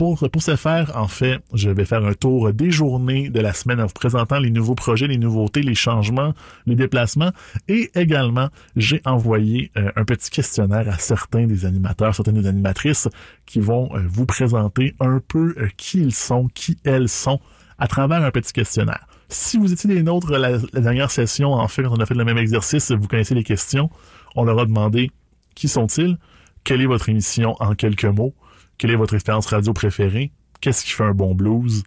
[0.00, 3.52] pour, pour ce faire, en fait, je vais faire un tour des journées de la
[3.52, 6.32] semaine en vous présentant les nouveaux projets, les nouveautés, les changements,
[6.64, 7.32] les déplacements.
[7.68, 13.08] Et également, j'ai envoyé euh, un petit questionnaire à certains des animateurs, certaines des animatrices
[13.44, 17.38] qui vont euh, vous présenter un peu euh, qui ils sont, qui elles sont
[17.78, 19.06] à travers un petit questionnaire.
[19.28, 22.38] Si vous étiez des nôtres la, dernière session, en fait, on a fait le même
[22.38, 23.90] exercice, vous connaissez les questions.
[24.34, 25.10] On leur a demandé
[25.54, 26.16] qui sont-ils,
[26.64, 28.32] quelle est votre émission en quelques mots,
[28.80, 31.82] quelle est votre expérience radio préférée, qu'est-ce qui fait un bon blues,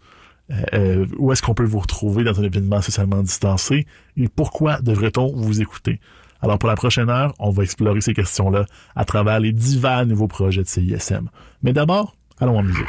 [0.51, 3.87] euh, euh, où est-ce qu'on peut vous retrouver dans un événement socialement distancé?
[4.15, 5.99] Et pourquoi devrait-on vous écouter?
[6.39, 8.65] Alors pour la prochaine heure, on va explorer ces questions-là
[8.95, 11.29] à travers les divers nouveaux projets de CISM.
[11.63, 12.85] Mais d'abord, allons en musique.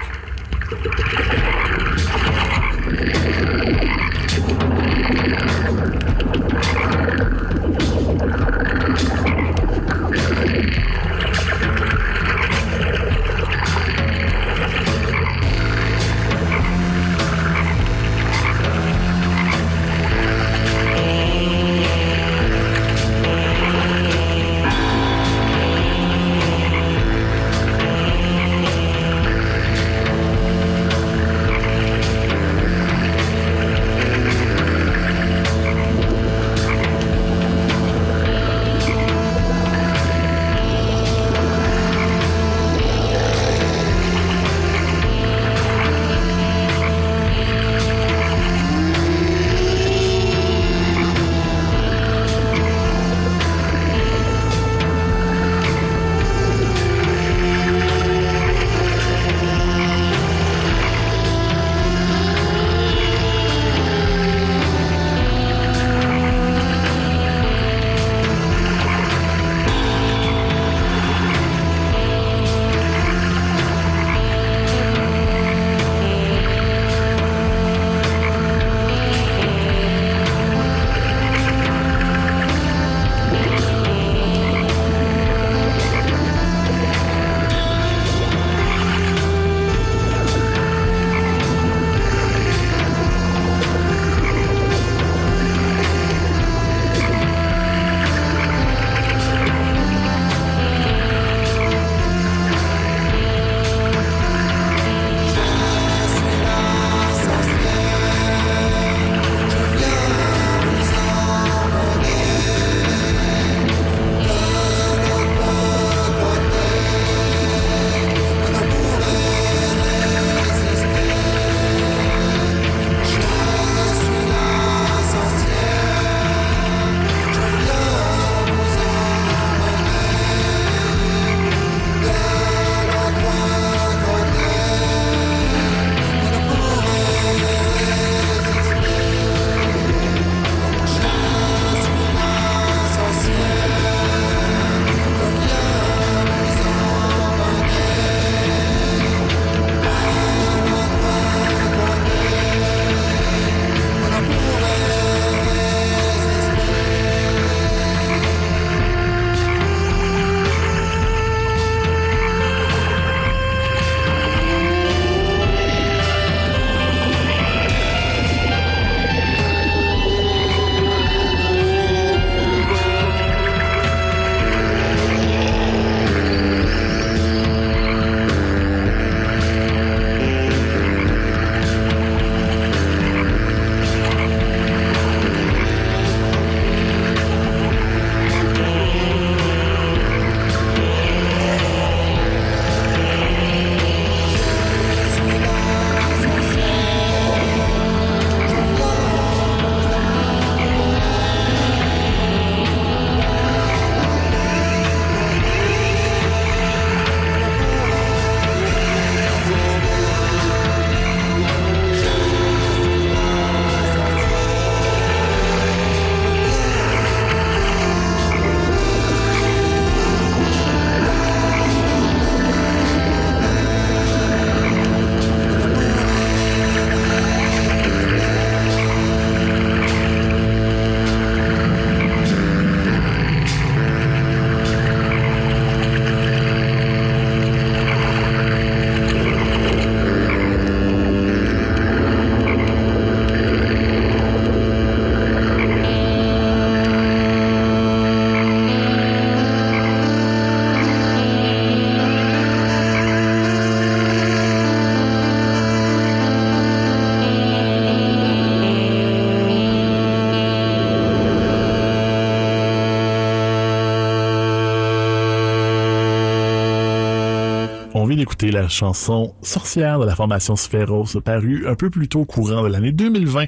[268.42, 272.92] La chanson Sorcière de la formation Sphéros, parue un peu plus tôt courant de l'année
[272.92, 273.46] 2020.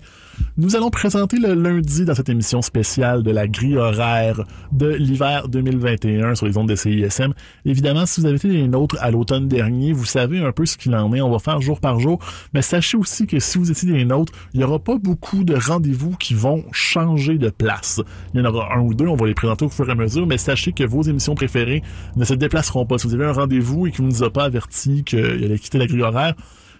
[0.58, 4.40] Nous allons présenter le lundi dans cette émission spéciale de la grille horaire
[4.72, 7.34] de l'hiver 2021 sur les ondes de CISM.
[7.66, 10.78] Évidemment, si vous avez été les nôtres à l'automne dernier, vous savez un peu ce
[10.78, 11.20] qu'il en est.
[11.20, 12.20] On va faire jour par jour.
[12.54, 15.54] Mais sachez aussi que si vous étiez des nôtres, il n'y aura pas beaucoup de
[15.54, 18.00] rendez-vous qui vont changer de place.
[18.32, 19.94] Il y en aura un ou deux, on va les présenter au fur et à
[19.94, 21.82] mesure, mais sachez que vos émissions préférées
[22.16, 22.96] ne se déplaceront pas.
[22.96, 25.76] Si vous avez un rendez-vous et qu'il ne nous a pas averti qu'il allait quitter
[25.76, 26.32] la grille horaire,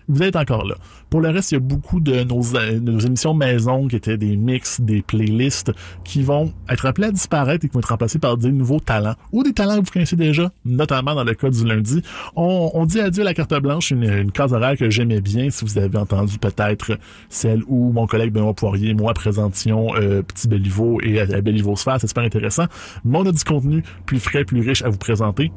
[0.09, 0.77] vous êtes encore là.
[1.11, 4.81] Pour le reste, il y a beaucoup de nos, émissions maison qui étaient des mix,
[4.81, 5.73] des playlists
[6.05, 9.15] qui vont être appelées à disparaître et qui vont être remplacées par des nouveaux talents
[9.33, 12.03] ou des talents que vous connaissez déjà, notamment dans le cas du lundi.
[12.35, 15.51] On, dit adieu à la carte blanche, une, une case horaire que j'aimais bien.
[15.51, 16.99] Si vous avez entendu peut-être
[17.29, 21.77] celle où mon collègue Benoît Poirier et moi présentions euh, Petit Béliveau et à, Béliveau
[21.77, 22.67] Sphère, c'est super intéressant.
[23.05, 25.53] Mais on a du contenu plus frais, plus riche à vous présenter.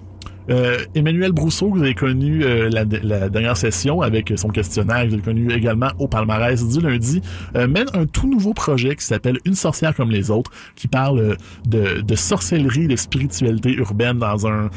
[0.49, 2.85] Euh, Emmanuel Brousseau, vous avez connu euh, la,
[3.29, 7.21] dernière session avec son questionnaire, que vous avez connu également au palmarès du lundi,
[7.55, 11.37] euh, mène un tout nouveau projet qui s'appelle Une sorcière comme les autres, qui parle
[11.67, 14.69] de, de sorcellerie, de spiritualité urbaine dans un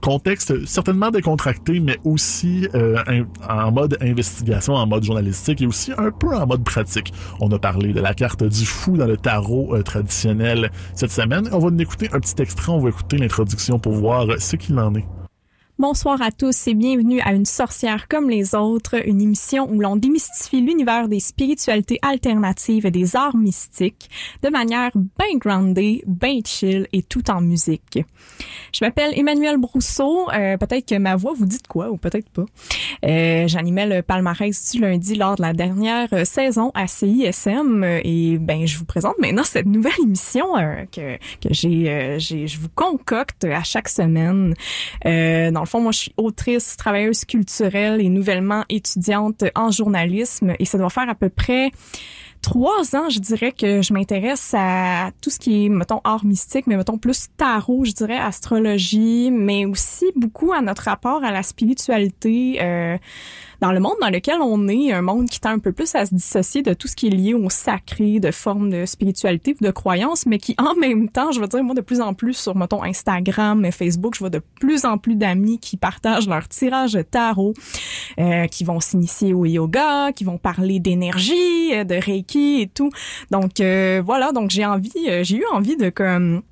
[0.00, 2.66] contexte certainement décontracté, mais aussi
[3.48, 7.12] en mode investigation, en mode journalistique et aussi un peu en mode pratique.
[7.40, 11.48] On a parlé de la carte du fou dans le tarot traditionnel cette semaine.
[11.52, 14.78] On va en écouter un petit extrait, on va écouter l'introduction pour voir ce qu'il
[14.78, 15.17] en est.
[15.80, 19.94] Bonsoir à tous et bienvenue à Une sorcière comme les autres, une émission où l'on
[19.94, 24.10] démystifie l'univers des spiritualités alternatives et des arts mystiques
[24.42, 28.00] de manière bien groundée, bien chill et tout en musique.
[28.72, 32.46] Je m'appelle Emmanuel Brousseau, euh, peut-être que ma voix vous dit quoi ou peut-être pas.
[33.04, 38.66] Euh, J'animais le palmarès du lundi lors de la dernière saison à CISM et ben
[38.66, 42.68] je vous présente maintenant cette nouvelle émission euh, que, que j'ai, euh, j'ai je vous
[42.74, 44.54] concocte à chaque semaine.
[45.06, 50.54] Euh, dans fond, moi, je suis autrice, travailleuse culturelle et nouvellement étudiante en journalisme.
[50.58, 51.70] Et ça doit faire à peu près
[52.40, 56.66] trois ans, je dirais que je m'intéresse à tout ce qui est, mettons, art mystique,
[56.66, 61.42] mais mettons plus tarot, je dirais, astrologie, mais aussi beaucoup à notre rapport à la
[61.42, 62.58] spiritualité.
[62.62, 62.96] Euh,
[63.60, 66.06] dans le monde dans lequel on est, un monde qui tend un peu plus à
[66.06, 69.64] se dissocier de tout ce qui est lié au sacré, de formes de spiritualité ou
[69.64, 72.34] de croyances, mais qui en même temps, je veux dire, moi de plus en plus
[72.34, 76.48] sur, mettons, Instagram et Facebook, je vois de plus en plus d'amis qui partagent leur
[76.48, 77.54] tirage de tarot,
[78.18, 82.90] euh, qui vont s'initier au yoga, qui vont parler d'énergie, euh, de reiki et tout.
[83.30, 86.42] Donc euh, voilà, donc j'ai envie, euh, j'ai eu envie de comme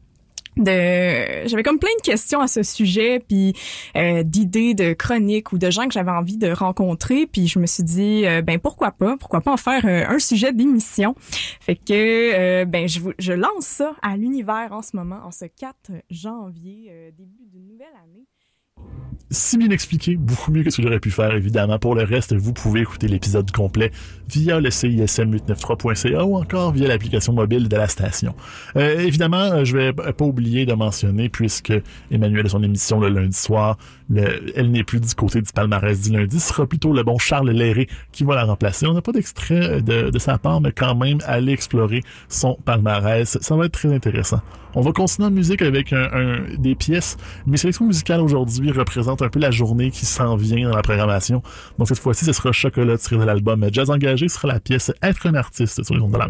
[0.56, 3.54] de j'avais comme plein de questions à ce sujet puis
[3.96, 7.66] euh, d'idées de chroniques ou de gens que j'avais envie de rencontrer puis je me
[7.66, 11.14] suis dit euh, ben pourquoi pas pourquoi pas en faire euh, un sujet d'émission.
[11.60, 15.92] Fait que ben je je lance ça à l'univers en ce moment en ce 4
[16.10, 18.26] janvier début d'une nouvelle année
[19.30, 21.78] si bien expliqué, beaucoup mieux que ce que j'aurais pu faire, évidemment.
[21.78, 23.90] Pour le reste, vous pouvez écouter l'épisode complet
[24.28, 28.34] via le CISM893.ca ou encore via l'application mobile de la station.
[28.76, 31.72] Euh, évidemment, je vais pas oublier de mentionner, puisque
[32.10, 33.78] Emmanuel a son émission le lundi soir,
[34.14, 37.50] elle n'est plus du côté du palmarès du lundi, ce sera plutôt le bon Charles
[37.50, 38.86] Léré qui va la remplacer.
[38.86, 43.38] On n'a pas d'extrait de, de sa part, mais quand même, aller explorer son palmarès,
[43.40, 44.40] ça va être très intéressant.
[44.78, 45.94] On va continuer en musique avec
[46.58, 47.16] des pièces.
[47.46, 51.42] Mes sélections musicales aujourd'hui représentent un peu la journée qui s'en vient dans la programmation.
[51.78, 55.28] Donc cette fois-ci, ce sera Chocolat tiré de l'album Jazz Engagé, sera la pièce Être
[55.28, 56.28] un artiste sur les ondes de la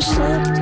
[0.00, 0.59] slept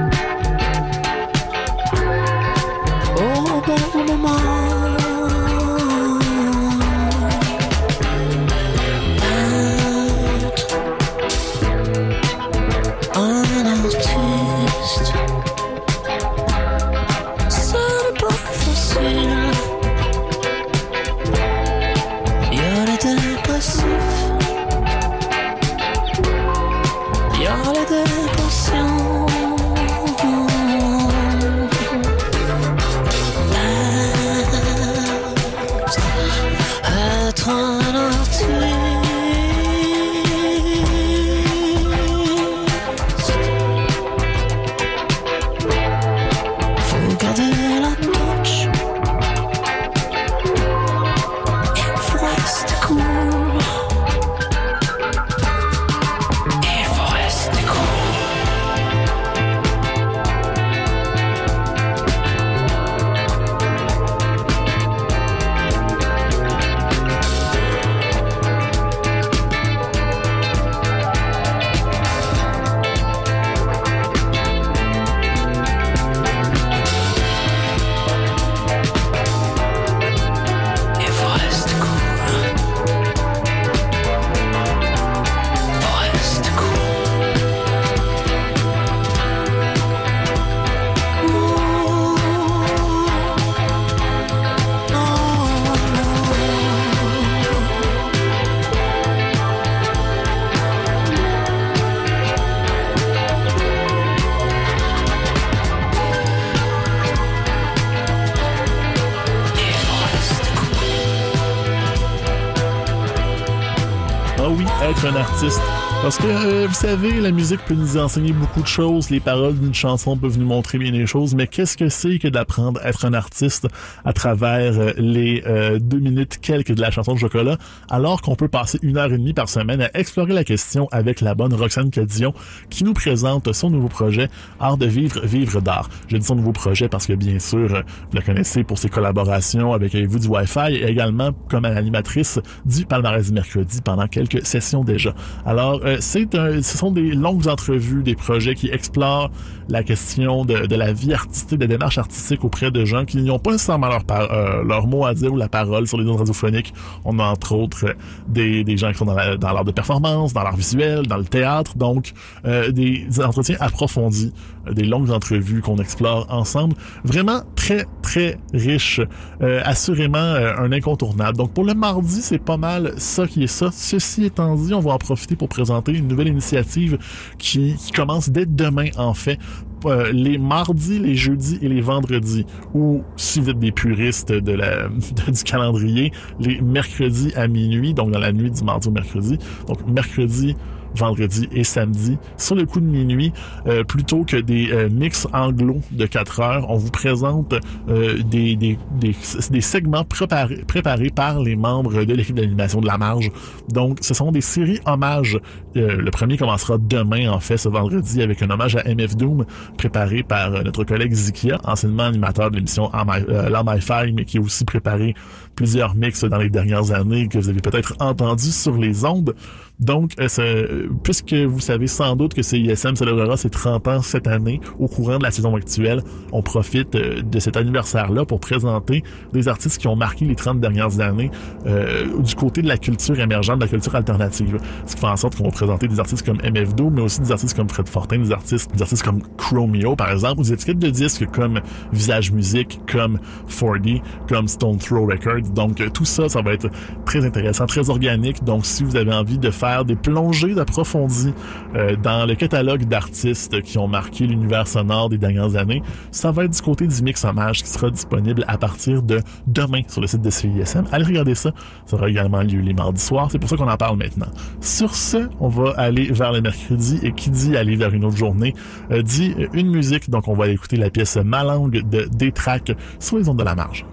[114.48, 115.60] Ah oui, être un artiste.
[116.00, 119.58] Parce que, euh, vous savez, la musique peut nous enseigner beaucoup de choses, les paroles
[119.58, 122.88] d'une chanson peuvent nous montrer bien des choses, mais qu'est-ce que c'est que d'apprendre à
[122.88, 123.66] être un artiste
[124.04, 127.58] à travers euh, les euh, deux minutes quelques de la chanson de chocolat,
[127.90, 131.20] alors qu'on peut passer une heure et demie par semaine à explorer la question avec
[131.20, 132.32] la bonne Roxane Cadillon,
[132.70, 135.90] qui nous présente son nouveau projet, Art de vivre, vivre d'art.
[136.06, 139.72] Je dis son nouveau projet parce que, bien sûr, vous la connaissez pour ses collaborations
[139.72, 144.84] avec vous du Wi-Fi et également comme animatrice du palmarès du mercredi pendant quelques sessions
[144.84, 145.12] déjà.
[145.44, 149.30] Alors, c'est un, ce sont des longues entrevues, des projets qui explorent
[149.68, 153.38] la question de, de la vie artistique, des démarches artistiques auprès de gens qui n'ont
[153.38, 156.72] pas nécessairement leur, euh, leur mot à dire ou la parole sur les ondes radiophoniques.
[157.04, 157.94] On a entre autres
[158.28, 161.76] des, des gens qui sont dans l'art de performance, dans l'art visuel, dans le théâtre,
[161.76, 162.12] donc
[162.44, 164.32] euh, des entretiens approfondis,
[164.66, 166.74] euh, des longues entrevues qu'on explore ensemble.
[167.04, 169.00] Vraiment très, très riche.
[169.40, 171.36] Euh, assurément un incontournable.
[171.36, 173.70] Donc pour le mardi, c'est pas mal ça qui est ça.
[173.72, 176.98] Ceci étant dit, on va en profiter pour présenter une nouvelle initiative
[177.38, 179.38] qui, qui commence dès demain en fait
[179.86, 184.52] euh, les mardis, les jeudis et les vendredis, ou si vous êtes des puristes de
[184.52, 184.88] la,
[185.28, 189.38] du calendrier, les mercredis à minuit, donc dans la nuit du mardi au mercredi.
[189.66, 190.56] Donc mercredi,
[190.94, 193.32] vendredi et samedi sur le coup de minuit
[193.66, 196.70] euh, plutôt que des euh, mix anglo de 4 heures.
[196.70, 197.54] On vous présente
[197.88, 199.14] euh, des, des, des,
[199.50, 203.30] des, segments préparés, préparés par les membres de l'équipe d'animation de la marge.
[203.68, 205.38] Donc ce sont des séries hommages.
[205.74, 209.44] Le premier commencera demain en fait ce vendredi avec un hommage à MF Doom
[209.76, 214.64] préparé par notre collègue Zikia anciennement animateur de l'émission My Fire mais qui a aussi
[214.64, 215.14] préparé
[215.58, 219.34] plusieurs mix dans les dernières années que vous avez peut-être entendu sur les ondes
[219.80, 224.60] donc, euh, puisque vous savez sans doute que CISM célébrera ses 30 ans cette année
[224.78, 229.46] au courant de la saison actuelle, on profite euh, de cet anniversaire-là pour présenter des
[229.46, 231.30] artistes qui ont marqué les 30 dernières années
[231.66, 234.58] euh, du côté de la culture émergente, de la culture alternative.
[234.86, 237.30] Ce qui fait en sorte qu'on va présenter des artistes comme MF2, mais aussi des
[237.30, 240.80] artistes comme Fred Fortin, des artistes, des artistes comme Chromeo, par exemple, ou des étiquettes
[240.80, 241.60] de disques comme
[241.92, 245.47] Visage Music, comme 4D, comme Stone Throw Records.
[245.52, 246.68] Donc, tout ça, ça va être
[247.04, 248.44] très intéressant, très organique.
[248.44, 251.32] Donc, si vous avez envie de faire des plongées d'approfondie
[251.74, 255.82] euh, dans le catalogue d'artistes qui ont marqué l'univers sonore des dernières années.
[256.10, 259.82] Ça va être du côté du mix hommage qui sera disponible à partir de demain
[259.88, 260.84] sur le site de CISM.
[260.92, 261.52] Allez regarder ça.
[261.86, 263.28] Ça aura également lieu les mardis soirs.
[263.30, 264.28] C'est pour ça qu'on en parle maintenant.
[264.60, 268.16] Sur ce, on va aller vers le mercredi et qui dit aller vers une autre
[268.16, 268.54] journée
[268.90, 270.10] euh, dit une musique.
[270.10, 273.84] Donc on va écouter la pièce Malangue de Détrac sur les ondes de la marge.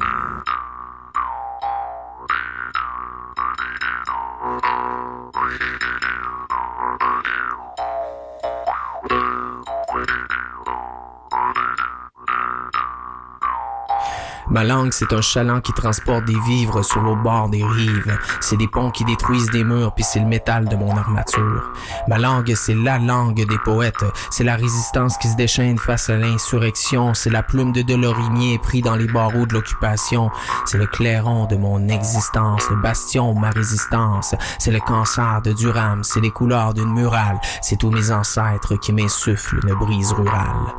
[14.50, 18.18] Ma langue, c'est un chaland qui transporte des vivres sur le bord des rives.
[18.42, 21.72] C'est des ponts qui détruisent des murs, puis c'est le métal de mon armature.
[22.08, 24.06] Ma langue, c'est la langue des poètes.
[24.30, 27.14] C'est la résistance qui se déchaîne face à l'insurrection.
[27.14, 30.30] C'est la plume de Delorimier pris dans les barreaux de l'occupation.
[30.66, 34.36] C'est le clairon de mon existence, le bastion de ma résistance.
[34.60, 37.40] C'est le cancer de Durham, c'est les couleurs d'une murale.
[37.62, 40.75] C'est tous mes ancêtres qui m'insufflent une brise rurale.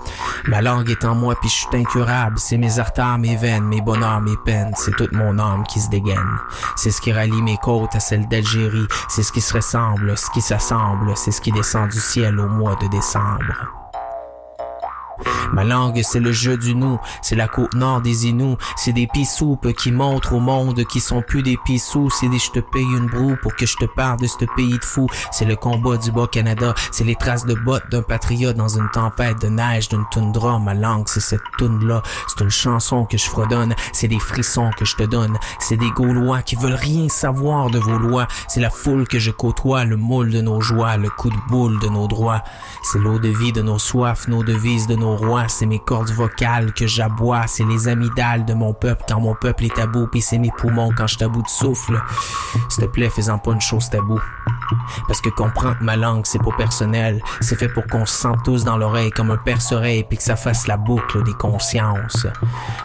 [0.47, 2.39] Ma langue est en moi, puis je suis incurable.
[2.39, 5.89] C'est mes artères, mes veines, mes bonheurs, mes peines, c'est toute mon âme qui se
[5.89, 6.39] dégaine.
[6.77, 10.31] C'est ce qui rallie mes côtes à celles d'Algérie, c'est ce qui se ressemble, ce
[10.31, 13.86] qui s'assemble, c'est ce qui descend du ciel au mois de décembre.
[15.53, 19.07] Ma langue, c'est le jeu du nous, c'est la côte nord des Inuits, c'est des
[19.07, 22.85] pissoupes qui montrent au monde qui sont plus des pissous, c'est des je te paye
[22.85, 25.97] une broue pour que je te parle de ce pays de fou, c'est le combat
[25.97, 30.05] du Bas-Canada, c'est les traces de bottes d'un patriote dans une tempête de neige, d'une
[30.11, 34.71] toundra, ma langue, c'est cette toune-là, c'est une chanson que je fredonne, c'est des frissons
[34.77, 38.61] que je te donne, c'est des Gaulois qui veulent rien savoir de vos lois, c'est
[38.61, 41.89] la foule que je côtoie, le moule de nos joies, le coup de boule de
[41.89, 42.43] nos droits,
[42.83, 46.11] c'est l'eau de vie de nos soifs, nos devises de nos rois, c'est mes cordes
[46.11, 50.21] vocales que j'aboie, c'est les amygdales de mon peuple quand mon peuple est tabou, puis
[50.21, 52.03] c'est mes poumons quand je t'about de souffle.
[52.69, 54.21] S'il te plaît, fais-en pas une chose tabou.
[55.07, 58.65] Parce que comprendre ma langue, c'est pas personnel, c'est fait pour qu'on se sente tous
[58.65, 62.27] dans l'oreille comme un perce-oreille, puis que ça fasse la boucle des consciences.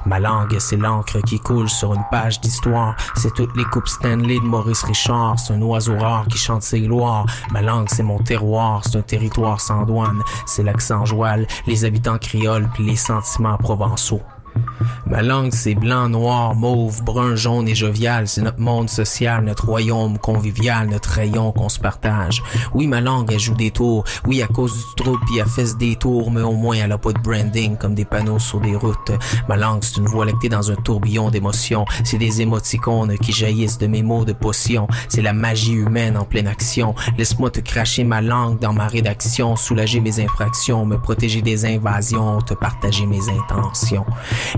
[0.05, 4.35] Ma langue, c'est l'encre qui coule sur une page d'histoire, c'est toutes les coupes Stanley
[4.35, 7.25] de Maurice Richard, c'est un oiseau rare qui chante ses gloires.
[7.51, 12.10] Ma langue, c'est mon terroir, c'est un territoire sans douane, c'est l'accent joual, les habitants
[12.17, 14.21] créoles puis les sentiments provençaux.
[15.07, 18.27] Ma langue, c'est blanc, noir, mauve, brun, jaune et jovial.
[18.27, 22.41] C'est notre monde social, notre royaume convivial, notre rayon qu'on se partage.
[22.73, 24.03] Oui, ma langue, elle joue des tours.
[24.25, 26.97] Oui, à cause du trouble, puis elle fait des tours, mais au moins elle a
[26.97, 29.11] pas de branding comme des panneaux sur des routes.
[29.49, 31.85] Ma langue, c'est une voix lactée dans un tourbillon d'émotions.
[32.03, 34.87] C'est des émoticônes qui jaillissent de mes mots de potion.
[35.09, 36.95] C'est la magie humaine en pleine action.
[37.17, 42.39] Laisse-moi te cracher ma langue dans ma rédaction, soulager mes infractions, me protéger des invasions,
[42.41, 44.05] te partager mes intentions.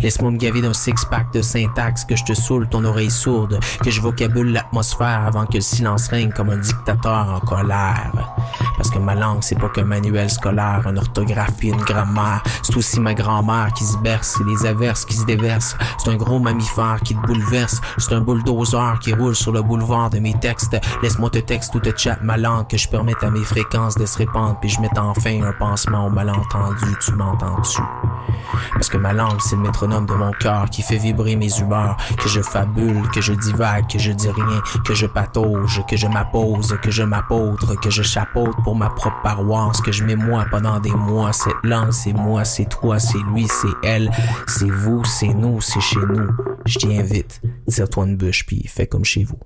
[0.01, 3.91] Laisse-moi me gaver d'un six-pack de syntaxe, que je te saoule ton oreille sourde, que
[3.91, 8.11] je vocabule l'atmosphère avant que le silence règne comme un dictateur en colère.
[8.77, 12.43] Parce que ma langue, c'est pas qu'un manuel scolaire, une orthographie, une grammaire.
[12.61, 15.75] C'est aussi ma grand-mère qui se berce les averses qui se déversent.
[15.97, 17.81] C'est un gros mammifère qui te bouleverse.
[17.97, 20.77] C'est un bulldozer qui roule sur le boulevard de mes textes.
[21.01, 24.05] Laisse-moi te texte ou te chat ma langue, que je permette à mes fréquences de
[24.05, 26.95] se répandre, puis je mette enfin un pansement au malentendu.
[26.99, 27.81] Tu m'entends-tu?
[28.73, 31.97] Parce que ma langue, c'est le métronome de mon cœur qui fait vibrer mes humeurs,
[32.21, 36.05] que je fabule, que je divague, que je dis rien, que je patauge, que je
[36.05, 40.45] m'appose, que je m'apôtre, que je chapeaute pour ma propre paroisse, que je mets moi
[40.51, 41.33] pendant des mois.
[41.33, 44.11] Cette langue, c'est moi, c'est toi, c'est lui, c'est elle,
[44.45, 46.29] c'est vous, c'est nous, c'est chez nous.
[46.65, 49.39] Je t'y invite, tire-toi une bûche puis fais comme chez vous.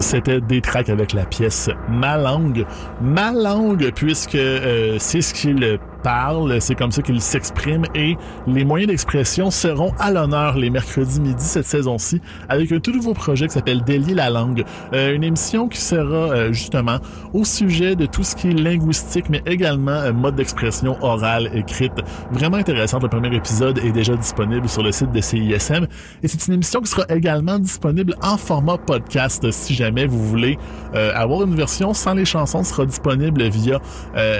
[0.00, 2.64] C'était des tracks avec la pièce Ma langue.
[3.00, 8.64] Ma langue, puisque euh, c'est ce qu'il parle, c'est comme ça qu'il s'exprime et les
[8.64, 13.46] moyens d'expression seront à l'honneur les mercredis midi cette saison-ci avec un tout nouveau projet
[13.46, 16.98] qui s'appelle Délier la langue, euh, une émission qui sera euh, justement
[17.32, 21.92] au sujet de tout ce qui est linguistique mais également euh, mode d'expression orale, écrite.
[22.30, 23.02] Vraiment intéressante.
[23.02, 25.86] Le premier épisode est déjà disponible sur le site de CISM
[26.22, 30.58] et c'est une émission qui sera également disponible en format podcast si jamais vous voulez
[30.92, 33.80] avoir une version sans les chansons sera disponible via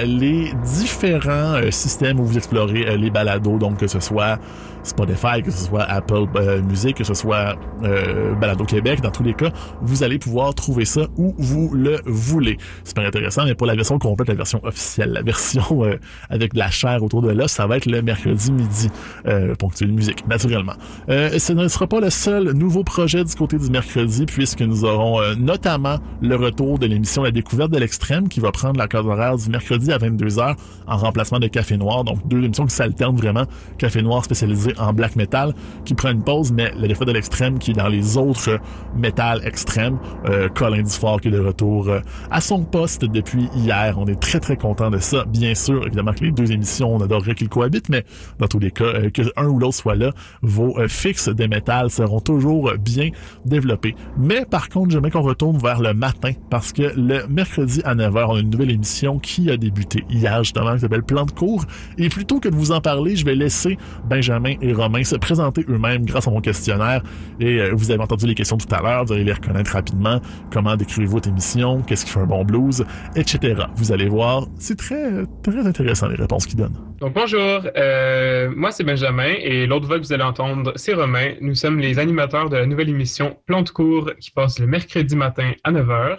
[0.05, 4.39] les différents système où vous explorez euh, les balados, donc que ce soit
[4.89, 9.23] Spotify, que ce soit Apple euh, Music, que ce soit euh, Balado Québec, dans tous
[9.23, 9.51] les cas,
[9.83, 12.59] vous allez pouvoir trouver ça où vous le voulez.
[12.85, 15.99] Super intéressant, mais pour la version complète, la version officielle, la version euh,
[16.31, 18.89] avec de la chair autour de l'os, ça va être le mercredi midi,
[19.27, 20.75] euh, musique, naturellement.
[21.09, 24.85] Euh, ce ne sera pas le seul nouveau projet du côté du mercredi, puisque nous
[24.85, 29.07] aurons notamment le retour de l'émission La découverte de l'extrême, qui va prendre la case
[29.07, 33.17] horaire du mercredi à 22h en remplacement de Café Noir, donc deux émissions qui s'alternent
[33.17, 33.45] vraiment,
[33.79, 37.59] Café Noir spécialisé en black metal qui prend une pause, mais la défaite de l'extrême
[37.59, 38.59] qui est dans les autres
[38.97, 39.99] métal extrêmes.
[40.27, 43.97] Euh, Colin Dufort qui est de retour euh, à son poste depuis hier.
[43.99, 45.25] On est très très content de ça.
[45.27, 48.05] Bien sûr, évidemment que les deux émissions, on adorerait qu'ils cohabitent, mais
[48.39, 50.13] dans tous les cas, euh, que un ou l'autre soit là,
[50.43, 53.11] vos fixes des métal seront toujours bien
[53.45, 53.95] développés.
[54.17, 58.27] Mais par contre, j'aimerais qu'on retourne vers le matin parce que le mercredi à 9h,
[58.29, 61.65] on a une nouvelle émission qui a débuté hier justement qui s'appelle Plan de cours.
[61.97, 65.65] Et plutôt que de vous en parler, je vais laisser Benjamin et Romain se présenter
[65.69, 67.03] eux-mêmes grâce à mon questionnaire.
[67.41, 70.21] Et euh, vous avez entendu les questions tout à l'heure, vous allez les reconnaître rapidement.
[70.53, 71.83] Comment décrivez-vous votre émission?
[71.83, 72.85] Qu'est-ce qui fait un bon blues?
[73.17, 73.55] Etc.
[73.77, 76.79] Vous allez voir, c'est très, très intéressant les réponses qu'ils donnent.
[77.01, 81.35] Donc bonjour, euh, moi c'est Benjamin et l'autre voix que vous allez entendre, c'est Romain.
[81.41, 85.53] Nous sommes les animateurs de la nouvelle émission Plante court qui passe le mercredi matin
[85.65, 86.19] à 9h.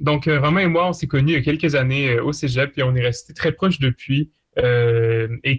[0.00, 2.72] Donc euh, Romain et moi, on s'est connus il y a quelques années au Cégep
[2.78, 4.30] et on est restés très proches depuis.
[4.58, 5.58] Euh, et,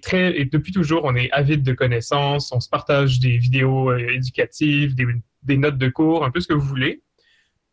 [0.52, 5.58] depuis toujours, on est avide de connaissances, on se partage des vidéos euh, éducatives, des,
[5.58, 7.02] notes de cours, un peu ce que vous voulez.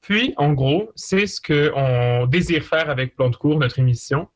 [0.00, 4.28] Puis, en gros, c'est ce qu'on désire faire avec Plan de cours, notre émission,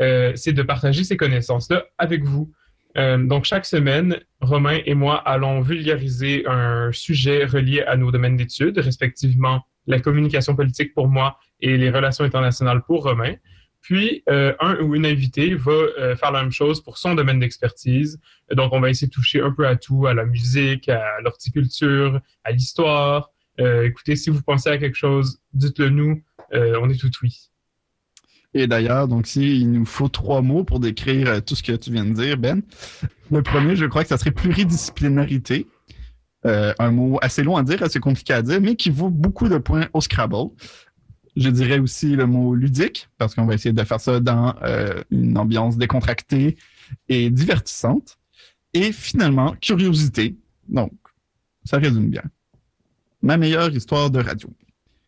[0.00, 2.52] euh, c'est de partager ces connaissances-là avec vous.
[2.96, 8.76] Donc, chaque semaine, Romain et moi allons vulgariser un sujet relié à nos domaines d'études,
[8.78, 13.34] respectivement la communication politique pour moi et les relations internationales pour Romain.
[13.80, 17.40] Puis, euh, un ou une invitée va euh, faire la même chose pour son domaine
[17.40, 18.20] d'expertise.
[18.52, 22.20] Donc, on va essayer de toucher un peu à tout, à la musique, à l'horticulture,
[22.44, 23.30] à l'histoire.
[23.60, 26.22] Euh, écoutez, si vous pensez à quelque chose, dites-le nous.
[26.52, 27.50] On est tout oui.
[28.54, 32.06] Et d'ailleurs, donc, s'il nous faut trois mots pour décrire tout ce que tu viens
[32.06, 32.62] de dire, Ben,
[33.30, 35.66] le premier, je crois que ça serait pluridisciplinarité.
[36.44, 39.58] Un mot assez long à dire, assez compliqué à dire, mais qui vaut beaucoup de
[39.58, 40.50] points au Scrabble.
[41.38, 45.00] Je dirais aussi le mot ludique, parce qu'on va essayer de faire ça dans euh,
[45.12, 46.56] une ambiance décontractée
[47.08, 48.18] et divertissante.
[48.74, 50.36] Et finalement, curiosité.
[50.68, 50.92] Donc,
[51.64, 52.24] ça résume bien.
[53.22, 54.50] Ma meilleure histoire de radio.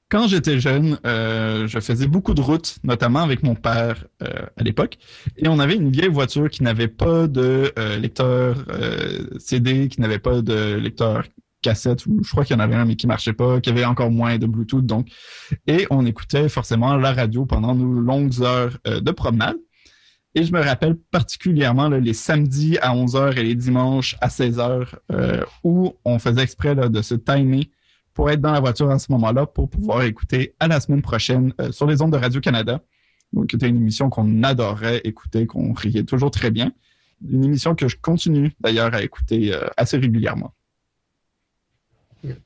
[0.08, 4.62] Quand j'étais jeune, euh, je faisais beaucoup de routes, notamment avec mon père euh, à
[4.62, 4.98] l'époque,
[5.36, 8.64] et on avait une vieille voiture qui n'avait pas de lecteur
[9.40, 11.24] CD, qui n'avait pas de lecteur
[11.60, 13.84] cassette, ou je crois qu'il y en avait un, mais qui marchait pas, qui avait
[13.84, 15.08] encore moins de Bluetooth, donc.
[15.66, 19.56] Et on écoutait forcément la radio pendant nos longues heures euh, de promenade.
[20.34, 25.44] Et je me rappelle particulièrement les samedis à 11h et les dimanches à 16h euh,
[25.64, 27.68] où on faisait exprès de se timer
[28.14, 31.52] pour être dans la voiture à ce moment-là pour pouvoir écouter à la semaine prochaine
[31.60, 32.80] euh, sur les ondes de Radio-Canada.
[33.32, 36.72] Donc, c'était une émission qu'on adorait écouter, qu'on riait toujours très bien.
[37.28, 40.54] Une émission que je continue d'ailleurs à écouter assez régulièrement.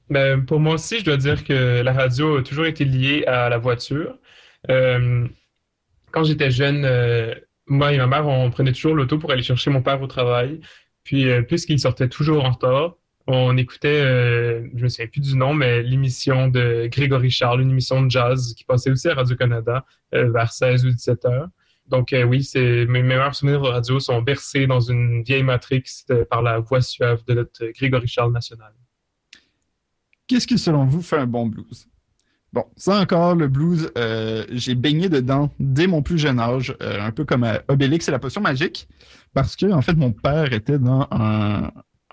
[0.09, 3.49] Ben, pour moi aussi, je dois dire que la radio a toujours été liée à
[3.49, 4.19] la voiture.
[4.69, 6.87] quand j'étais jeune,
[7.67, 10.61] moi et ma mère, on prenait toujours l'auto pour aller chercher mon père au travail.
[11.05, 15.37] Puis, euh, puisqu'il sortait toujours en retard, on écoutait, euh, je me souviens plus du
[15.37, 19.85] nom, mais l'émission de Grégory Charles, une émission de jazz qui passait aussi à Radio-Canada
[20.15, 21.49] euh, vers 16 ou 17 heures.
[21.87, 25.85] Donc oui, c'est mes meilleurs souvenirs de radio sont bercés dans une vieille matrix
[26.31, 28.73] par la voix suave de notre Grégory Charles national.
[30.27, 31.87] Qu'est-ce qui, selon vous, fait un bon blues?
[32.55, 37.01] Bon, ça encore, le blues, euh, j'ai baigné dedans dès mon plus jeune âge, euh,
[37.01, 38.89] un peu comme Obélix et la potion magique,
[39.33, 41.73] parce que en fait, mon père était dans un,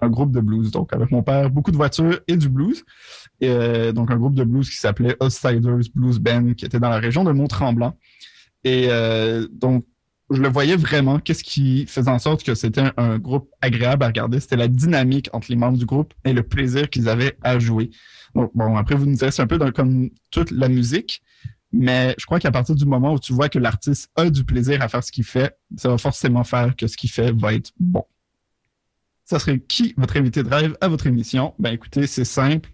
[0.09, 2.83] groupe de blues, donc avec mon père, beaucoup de voitures et du blues,
[3.39, 6.89] et, euh, donc un groupe de blues qui s'appelait Outsiders Blues Band, qui était dans
[6.89, 7.95] la région de Mont-Tremblant.
[8.63, 8.89] Et
[9.51, 9.85] donc,
[10.31, 11.19] je le voyais vraiment.
[11.19, 14.39] Qu'est-ce qui faisait en sorte que c'était un, groupe agréable à regarder?
[14.39, 17.91] C'était la dynamique entre les membres du groupe et le plaisir qu'ils avaient à jouer.
[18.33, 21.21] Donc, bon, après, vous nous direz, c'est un peu comme toute la musique,
[21.73, 24.81] mais je crois qu'à partir du moment où tu vois que l'artiste a du plaisir
[24.81, 27.71] à faire ce qu'il fait, ça va forcément faire que ce qu'il fait va être
[27.79, 28.05] bon.
[29.25, 31.53] Ça serait qui votre invité de rêve à votre émission?
[31.59, 32.69] Ben écoutez, c'est simple.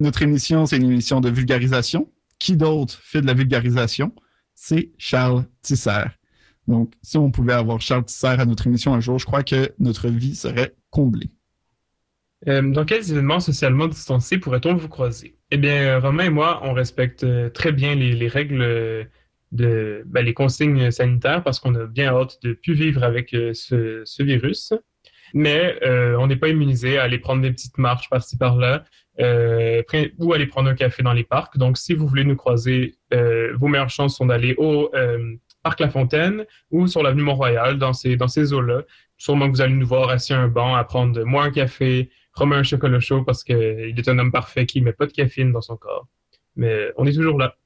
[0.00, 2.10] Notre émission, c'est une émission de vulgarisation.
[2.38, 4.14] Qui d'autre fait de la vulgarisation?
[4.54, 6.04] C'est Charles Tisser.
[6.68, 9.72] Donc, si on pouvait avoir Charles Tisser à notre émission un jour, je crois que
[9.78, 11.30] notre vie serait comblée.
[12.46, 15.34] Euh, dans quels événements socialement distancés pourrait-on vous croiser?
[15.50, 19.08] Eh bien, euh, Romain et moi, on respecte euh, très bien les, règles
[19.50, 24.22] de ben, les consignes sanitaires parce qu'on a bien hâte de plus vivre avec ce,
[24.22, 24.74] virus.
[25.34, 25.78] Mais
[26.18, 28.84] on n'est pas immunisé à aller prendre des petites marches par-ci par-là
[29.18, 31.56] ou aller prendre un café dans les parcs.
[31.58, 34.90] Donc, si vous voulez nous croiser, vos meilleures chances sont d'aller au
[35.62, 38.82] Parc La Fontaine ou sur l'avenue Mont-Royal, dans ces, dans ces eaux-là.
[39.16, 42.10] Sûrement que vous allez nous voir assis à un banc à prendre moins un café,
[42.34, 43.56] Romain un chocolat chaud parce qu'il
[43.96, 46.06] est un homme parfait qui ne met pas de caféine dans son corps.
[46.54, 47.56] Mais on est toujours là.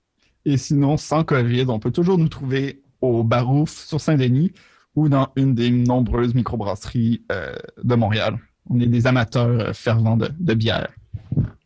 [0.45, 4.53] Et sinon, sans COVID, on peut toujours nous trouver au Barouf sur Saint-Denis
[4.95, 8.39] ou dans une des nombreuses microbrasseries euh, de Montréal.
[8.71, 10.89] On est des amateurs euh, fervents de, bière.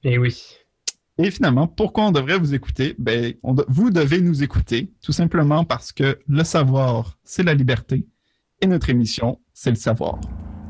[0.05, 0.59] Et eh oui.
[1.19, 2.95] Et finalement, pourquoi on devrait vous écouter?
[2.99, 3.35] Ben,
[3.69, 8.07] vous devez nous écouter tout simplement parce que le savoir, c'est la liberté
[8.61, 10.19] et notre émission, c'est le savoir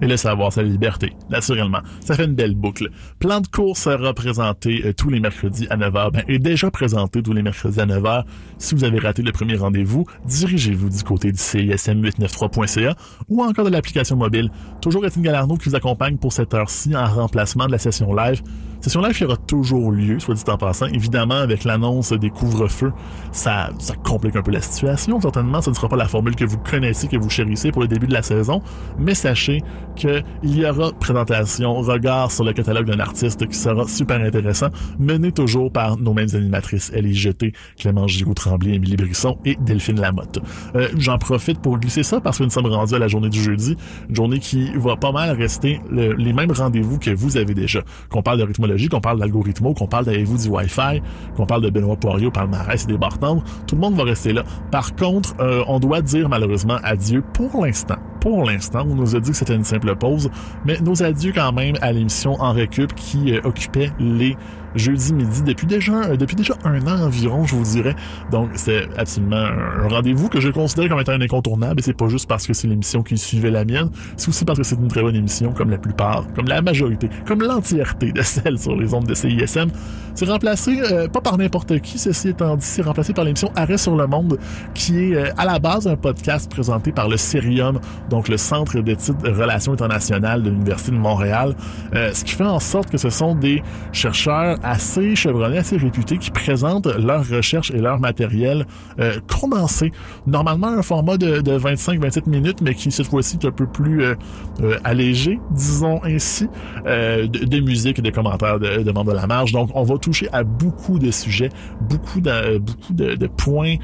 [0.02, 1.80] et laisse avoir sa liberté, naturellement.
[2.00, 2.90] Ça fait une belle boucle.
[3.18, 7.22] Plan de course sera présenté euh, tous les mercredis à 9h, ben, est déjà présenté
[7.22, 8.24] tous les mercredis à 9h.
[8.58, 12.94] Si vous avez raté le premier rendez-vous, dirigez-vous du côté du CISM893.ca
[13.28, 14.50] ou encore de l'application mobile.
[14.80, 18.42] Toujours Étienne Galarno qui vous accompagne pour cette heure-ci en remplacement de la session live.
[18.86, 20.86] Session live qui aura toujours lieu, soit dit en passant.
[20.86, 22.92] Évidemment, avec l'annonce des couvre-feux,
[23.32, 25.20] ça, ça complique un peu la situation.
[25.20, 27.88] Certainement, ce ne sera pas la formule que vous connaissez, que vous chérissez pour le
[27.88, 28.62] début de la saison,
[28.96, 29.60] mais sachez
[29.96, 34.68] qu'il y aura présentation, regard sur le catalogue d'un artiste qui sera super intéressant,
[35.00, 40.38] mené toujours par nos mêmes animatrices, Ellie Jeté, Clément Giroux-Tremblay, Émilie Brisson et Delphine Lamotte.
[40.76, 43.42] Euh, J'en profite pour glisser ça parce que nous sommes rendus à la journée du
[43.42, 43.76] jeudi,
[44.08, 47.80] une journée qui va pas mal rester les mêmes rendez-vous que vous avez déjà.
[48.10, 48.44] Qu'on parle de
[48.88, 51.02] qu'on parle d'algorithmo, qu'on parle d'avez-vous du Wi-Fi,
[51.36, 54.44] qu'on parle de Benoît Poirier, palmarès et des bartendres, tout le monde va rester là.
[54.70, 58.84] Par contre, euh, on doit dire malheureusement adieu pour l'instant pour l'instant.
[58.90, 60.30] On nous a dit que c'était une simple pause,
[60.64, 64.36] mais nos adieux quand même à l'émission En Récup qui euh, occupait les
[64.76, 67.94] jeudi midi depuis déjà, euh, depuis déjà un an environ, je vous dirais.
[68.30, 72.08] Donc, c'est absolument un rendez-vous que je considère comme étant un incontournable et c'est pas
[72.08, 74.88] juste parce que c'est l'émission qui suivait la mienne, c'est aussi parce que c'est une
[74.88, 78.92] très bonne émission comme la plupart, comme la majorité, comme l'entièreté de celles sur les
[78.94, 79.68] ondes de CISM.
[80.14, 83.76] C'est remplacé, euh, pas par n'importe qui, ceci étant dit, c'est remplacé par l'émission Arrêt
[83.76, 84.38] sur le monde,
[84.74, 88.80] qui est euh, à la base un podcast présenté par le Cerium, donc le Centre
[88.80, 91.54] d'études de relations internationales de l'Université de Montréal,
[91.92, 93.62] ce qui fait en sorte que ce sont des
[93.92, 98.66] chercheurs assez chevronnés, assez réputés, qui présentent leurs recherches et leur matériel
[98.98, 99.92] euh, condensé.
[100.26, 104.14] Normalement, un format de, 25-27 minutes, mais qui cette fois-ci est un peu plus euh,
[104.62, 106.48] euh, allégé, disons ainsi,
[106.84, 109.52] de, de, musique et de commentaires de, de de la marge.
[109.52, 111.50] Donc, on va toucher à beaucoup de sujets,
[111.80, 113.76] beaucoup de, de, de points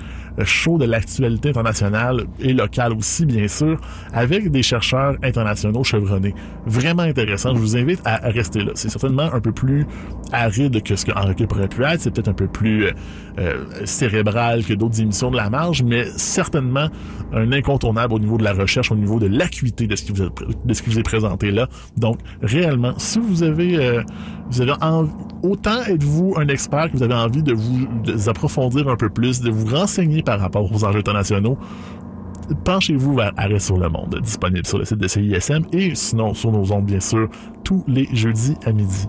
[0.44, 3.78] chauds de l'actualité internationale et locale aussi, bien sûr,
[4.12, 6.34] avec des chercheurs internationaux chevronnés.
[6.66, 7.54] Vraiment intéressant.
[7.54, 8.72] Je vous invite à rester là.
[8.74, 9.86] C'est certainement un peu plus
[10.32, 12.00] aride que ce que Enrique pourrait pu être.
[12.00, 12.86] C'est peut-être un peu plus
[13.38, 16.88] euh, cérébral que d'autres émissions de la marge, mais certainement
[17.32, 20.22] un incontournable au niveau de la recherche, au niveau de l'acuité de ce qui vous
[20.22, 20.30] est,
[20.64, 21.68] de ce vous présenté là.
[21.96, 24.02] Donc, réellement, si vous avez, euh,
[24.50, 24.72] vous avez
[25.42, 29.50] autant êtes-vous un expert que vous avez envie de vous approfondir un peu plus, de
[29.50, 31.58] vous renseigner par rapport aux enjeux internationaux,
[32.64, 36.52] penchez-vous vers Arrêt sur le monde, disponible sur le site de CISM et sinon sur
[36.52, 37.28] nos ondes, bien sûr,
[37.64, 39.08] tous les jeudis à midi.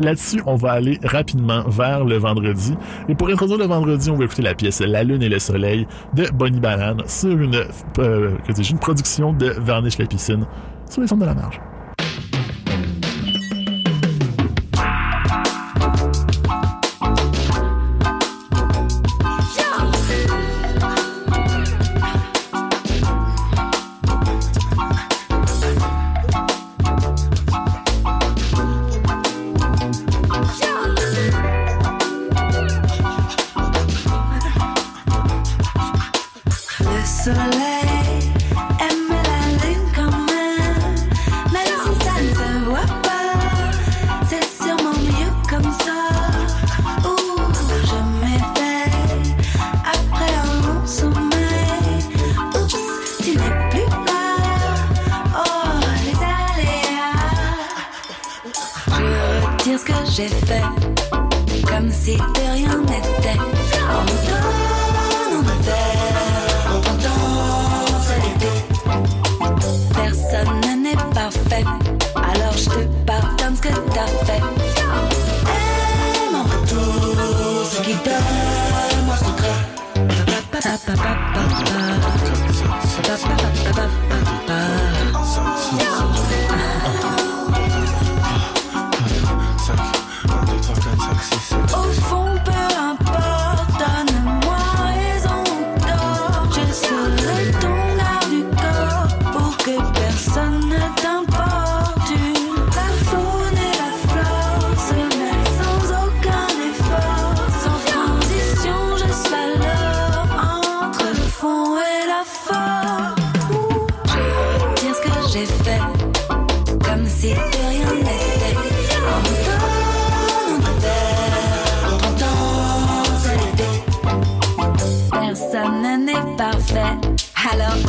[0.00, 2.74] Là-dessus, on va aller rapidement vers le vendredi.
[3.08, 5.86] Et pour introduire le vendredi, on va écouter la pièce La Lune et le Soleil
[6.14, 7.62] de Bonnie Banane sur une,
[7.98, 10.46] euh, une production de Varnish la piscine
[10.90, 11.60] sur les centres de la marge.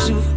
[0.10, 0.33] you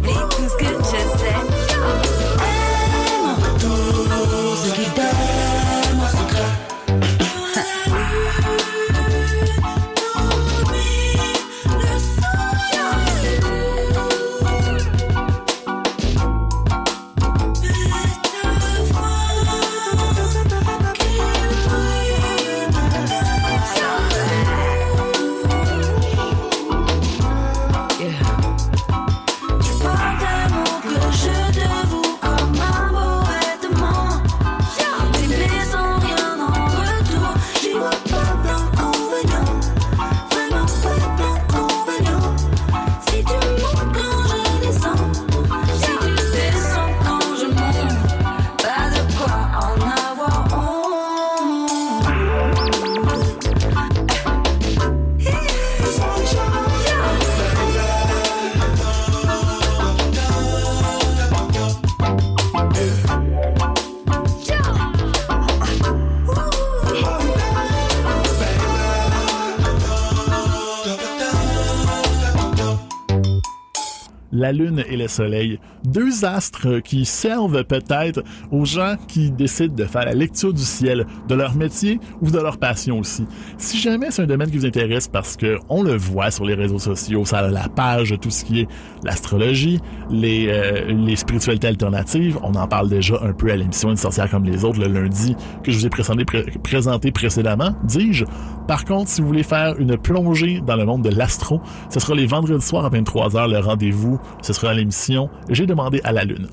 [74.47, 75.59] la Lune et le Soleil.
[75.83, 81.05] Deux astres qui servent peut-être aux gens qui décident de faire la lecture du ciel,
[81.27, 83.25] de leur métier ou de leur passion aussi.
[83.57, 86.53] Si jamais c'est un domaine qui vous intéresse parce que on le voit sur les
[86.53, 88.67] réseaux sociaux, ça a la page tout ce qui est
[89.03, 93.97] l'astrologie, les, euh, les spiritualités alternatives, on en parle déjà un peu à l'émission Une
[93.97, 98.23] sorcière comme les autres le lundi que je vous ai présenté précédemment, dis-je.
[98.67, 102.15] Par contre, si vous voulez faire une plongée dans le monde de l'astro, ce sera
[102.15, 106.47] les vendredis soirs à 23h le rendez-vous ce sera l'émission J'ai demandé à la Lune.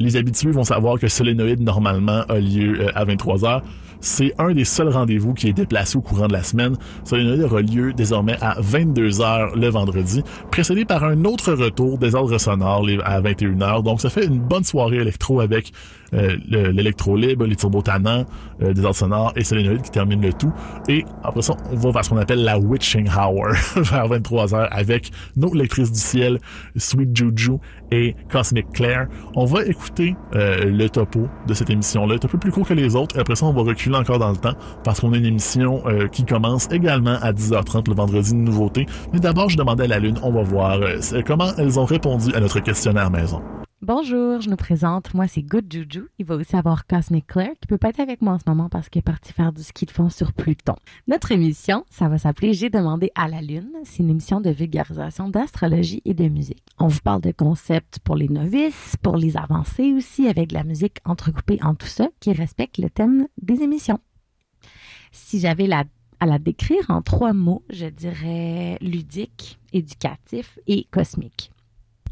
[0.00, 3.60] Les habitués vont savoir que Solénoïde, normalement, a lieu euh, à 23h.
[4.00, 6.74] C'est un des seuls rendez-vous qui est déplacé au courant de la semaine.
[7.04, 12.38] Solénoïde aura lieu désormais à 22h le vendredi, précédé par un autre retour des ordres
[12.38, 13.82] sonores à 21h.
[13.82, 15.70] Donc, ça fait une bonne soirée électro avec
[16.14, 18.24] euh, l'électro libre, les turbotanants,
[18.62, 20.52] euh, des ordres sonores et Solénoïde qui termine le tout.
[20.88, 25.10] Et après ça, on va vers ce qu'on appelle la Witching Hour vers 23h avec
[25.36, 26.38] nos lectrices du ciel,
[26.74, 27.58] Sweet Juju
[27.90, 29.06] et Cosmic Claire.
[29.34, 32.16] On va écouter euh, le topo de cette émission-là.
[32.20, 33.18] C'est un peu plus court que les autres.
[33.18, 36.08] Après ça, on va reculer encore dans le temps parce qu'on a une émission euh,
[36.08, 38.86] qui commence également à 10h30 le vendredi de nouveauté.
[39.12, 42.34] Mais d'abord, je demandais à la Lune, on va voir euh, comment elles ont répondu
[42.34, 43.42] à notre questionnaire maison.
[43.82, 45.14] Bonjour, je nous présente.
[45.14, 46.10] Moi, c'est Good Juju.
[46.18, 48.68] Il va aussi avoir Cosmic Claire qui peut pas être avec moi en ce moment
[48.68, 50.74] parce qu'il est parti faire du ski de fond sur Pluton.
[51.08, 53.70] Notre émission, ça va s'appeler J'ai demandé à la Lune.
[53.84, 56.62] C'est une émission de vulgarisation d'astrologie et de musique.
[56.78, 60.98] On vous parle de concepts pour les novices, pour les avancés aussi, avec la musique
[61.06, 64.00] entrecoupée en tout ça qui respecte le thème des émissions.
[65.10, 71.50] Si j'avais à la décrire en trois mots, je dirais ludique, éducatif et cosmique.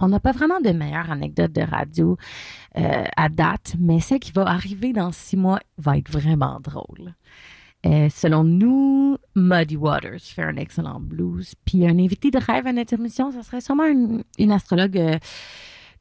[0.00, 2.16] On n'a pas vraiment de meilleure anecdote de radio
[2.76, 7.14] euh, à date, mais celle qui va arriver dans six mois va être vraiment drôle.
[7.86, 11.54] Euh, selon nous, Muddy Waters fait un excellent blues.
[11.64, 15.18] Puis un invité de rêve à notre émission, ce serait sûrement une, astrologue euh,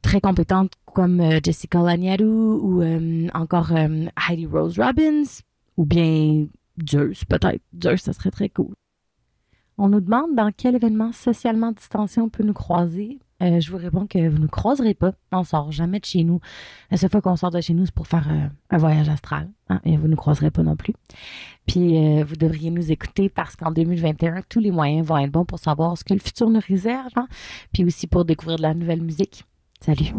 [0.01, 2.83] très compétente comme Jessica Laniadou ou
[3.33, 5.23] encore Heidi Rose Robbins
[5.75, 6.47] ou bien
[6.89, 7.61] Zeus, peut-être.
[7.81, 8.73] Zeus, ça serait très cool.
[9.77, 13.19] On nous demande dans quel événement socialement distancié on peut nous croiser.
[13.41, 15.13] Euh, je vous réponds que vous ne croiserez pas.
[15.31, 16.39] On sort jamais de chez nous.
[16.89, 19.49] La seule fois qu'on sort de chez nous, c'est pour faire euh, un voyage astral.
[19.69, 20.93] Hein, et vous ne croiserez pas non plus.
[21.67, 25.45] Puis euh, vous devriez nous écouter parce qu'en 2021, tous les moyens vont être bons
[25.45, 27.11] pour savoir ce que le futur nous réserve.
[27.15, 27.27] Hein,
[27.73, 29.45] puis aussi pour découvrir de la nouvelle musique.
[29.79, 30.11] Salut.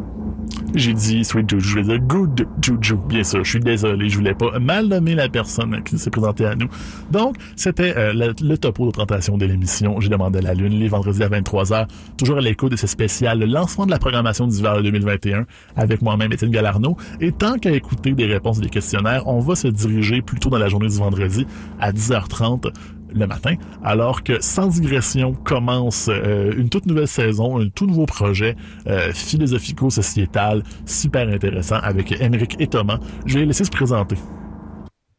[0.75, 2.97] J'ai dit Sweet Juju, je vais dire Good Juju.
[3.09, 6.47] Bien sûr, je suis désolé, je voulais pas mal nommer la personne qui s'est présentée
[6.47, 6.69] à nous.
[7.11, 11.23] Donc, c'était euh, le, topo de présentation de l'émission J'ai demandé la Lune, les vendredis
[11.23, 15.45] à 23h, toujours à l'écho de ce spécial, le lancement de la programmation d'hiver 2021
[15.77, 16.97] avec moi-même, Étienne Galarno.
[17.21, 20.69] Et tant qu'à écouter des réponses des questionnaires, on va se diriger plutôt dans la
[20.69, 21.47] journée du vendredi
[21.81, 22.73] à 10h30
[23.13, 28.07] le matin, alors que Sans digression commence euh, une toute nouvelle saison, un tout nouveau
[28.07, 32.99] projet euh, philosophico-sociétal super intéressant avec Émeric et Thomas.
[33.27, 34.17] Je vais les laisser se présenter.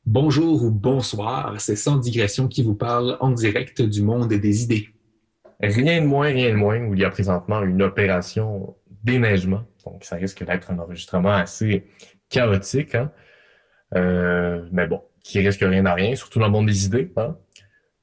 [0.06, 4.90] Bonjour ou bonsoir, c'est Sans digression qui vous parle en direct du monde des idées.
[5.62, 9.64] Rien de moins, rien de moins, où il y a présentement une opération déneigement.
[9.86, 11.86] Donc, ça risque d'être un enregistrement assez
[12.30, 13.12] chaotique, hein?
[13.96, 17.12] Euh, mais bon, qui risque rien à rien, surtout dans le monde des idées.
[17.18, 17.36] Hein?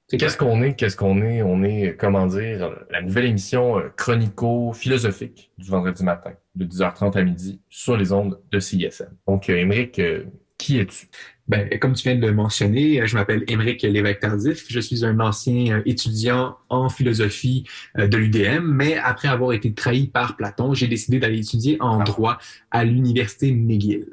[0.09, 0.75] Qu'est-ce qu'on est?
[0.75, 1.43] Qu'est-ce qu'on est?
[1.43, 7.23] On est, comment dire, la nouvelle émission euh, chronico-philosophique du vendredi matin, de 10h30 à
[7.25, 9.09] midi, sur les ondes de CISM.
[9.27, 10.25] Donc, euh, Émeric, euh,
[10.59, 11.09] qui es-tu?
[11.49, 14.67] Ben, comme tu viens de le mentionner, je m'appelle Émeric Lévesque-Tardif.
[14.69, 17.65] Je suis un ancien étudiant en philosophie
[17.97, 22.39] de l'UDM, mais après avoir été trahi par Platon, j'ai décidé d'aller étudier en droit
[22.73, 24.07] à l'Université McGill.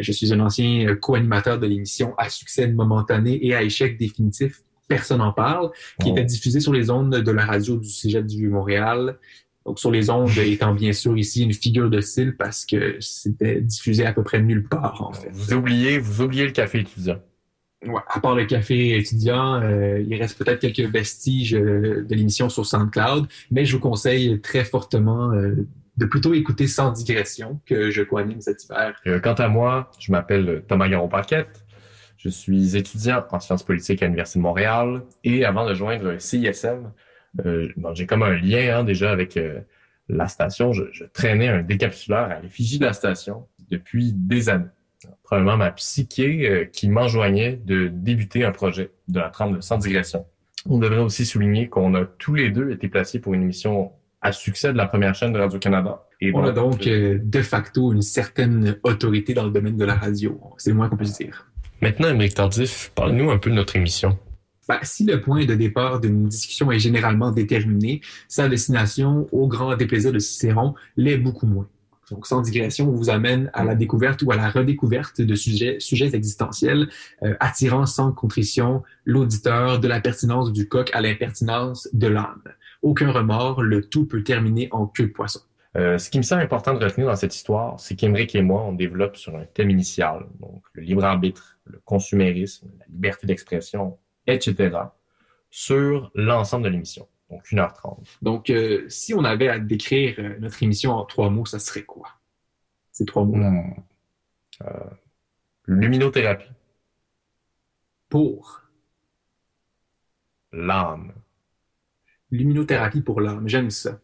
[0.00, 4.62] Je suis un ancien co-animateur de l'émission à succès momentané et à échec définitif
[4.94, 8.48] personne n'en parle, qui était diffusé sur les ondes de la radio du Cégep du
[8.48, 9.18] Montréal.
[9.64, 13.60] Donc, sur les ondes étant bien sûr ici une figure de style parce que c'était
[13.60, 15.30] diffusé à peu près nulle part, en fait.
[15.32, 17.18] Vous oubliez, vous oubliez le café étudiant.
[17.86, 22.48] Ouais, à part le café étudiant, euh, il reste peut-être quelques vestiges euh, de l'émission
[22.48, 27.90] sur SoundCloud, mais je vous conseille très fortement euh, de plutôt écouter sans digression que
[27.90, 29.00] je co-anime cet hiver.
[29.22, 31.61] quant à moi, je m'appelle Thomas Garon-Paquette.
[32.22, 36.92] Je suis étudiant en sciences politiques à l'Université de Montréal et avant de joindre CISM,
[37.44, 39.58] euh, j'ai comme un lien hein, déjà avec euh,
[40.08, 40.72] la station.
[40.72, 44.66] Je, je, traînais un décapsuleur à l'effigie de la station depuis des années.
[45.24, 49.78] Probablement ma psyché euh, qui m'enjoignait de débuter un projet de la trame de Sans
[49.78, 50.24] digression.
[50.66, 54.30] On devrait aussi souligner qu'on a tous les deux été placés pour une émission à
[54.30, 56.04] succès de la première chaîne de Radio-Canada.
[56.20, 59.96] Et on a donc euh, de facto une certaine autorité dans le domaine de la
[59.96, 60.40] radio.
[60.58, 61.51] C'est le moins qu'on puisse dire.
[61.82, 64.16] Maintenant, Émeric Tardif, parle-nous un peu de notre émission.
[64.68, 69.74] Ben, si le point de départ d'une discussion est généralement déterminé, sa destination, au grand
[69.74, 71.66] déplaisir de Cicéron, l'est beaucoup moins.
[72.12, 76.14] Donc, sans digression, vous amène à la découverte ou à la redécouverte de sujets, sujets
[76.14, 76.88] existentiels,
[77.24, 82.44] euh, attirant sans contrition l'auditeur de la pertinence du coq à l'impertinence de l'âme.
[82.82, 85.40] Aucun remords, le tout peut terminer en queue de poisson.
[85.76, 88.62] Euh, ce qui me semble important de retenir dans cette histoire, c'est qu'Emeric et moi,
[88.62, 93.98] on développe sur un thème initial, donc le libre arbitre, le consumérisme, la liberté d'expression,
[94.26, 94.76] etc.,
[95.50, 97.08] sur l'ensemble de l'émission.
[97.30, 98.18] Donc 1h30.
[98.20, 101.84] Donc, euh, si on avait à décrire euh, notre émission en trois mots, ça serait
[101.84, 102.08] quoi?
[102.92, 103.50] ces trois mots-là.
[103.50, 103.74] Hmm.
[104.62, 104.90] Euh,
[105.66, 106.50] luminothérapie,
[108.08, 108.60] Pour
[110.52, 111.14] l'âme.
[112.30, 113.98] luminothérapie pour l'âme, j'aime ça.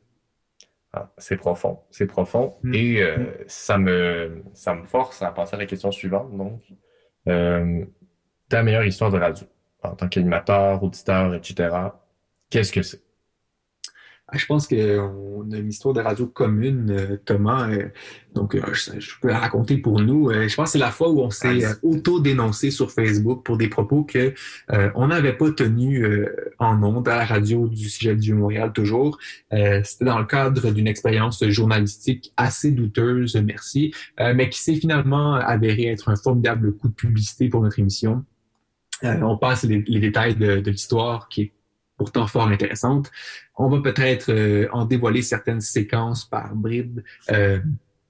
[0.92, 2.56] Ah, c'est profond, c'est profond.
[2.62, 2.74] Mm.
[2.74, 6.36] Et euh, ça me ça me force à passer à la question suivante.
[6.36, 6.62] Donc,
[7.28, 7.84] euh,
[8.48, 9.46] ta meilleure histoire de radio
[9.82, 11.68] en tant qu'animateur, auditeur, etc.
[12.50, 13.02] Qu'est-ce que c'est?
[14.34, 17.70] Je pense qu'on a une histoire de radio commune, euh, Thomas.
[17.70, 17.88] euh,
[18.34, 20.30] donc, euh, je, je peux la raconter pour nous.
[20.30, 24.04] Je pense que c'est la fois où on s'est auto-dénoncé sur Facebook pour des propos
[24.04, 24.34] que
[24.72, 26.26] euh, on n'avait pas tenus euh,
[26.58, 29.18] en ondes à la radio du Cégep du Montréal toujours.
[29.54, 35.34] Euh, C'était dans le cadre d'une expérience journalistique assez douteuse, merci, mais qui s'est finalement
[35.34, 38.24] avéré être un formidable coup de publicité pour notre émission.
[39.04, 41.52] Euh, on passe les, les détails de, de l'histoire qui est
[41.98, 43.10] pourtant fort intéressante.
[43.56, 47.00] On va peut-être euh, en dévoiler certaines séquences par bribes.
[47.30, 47.58] Euh,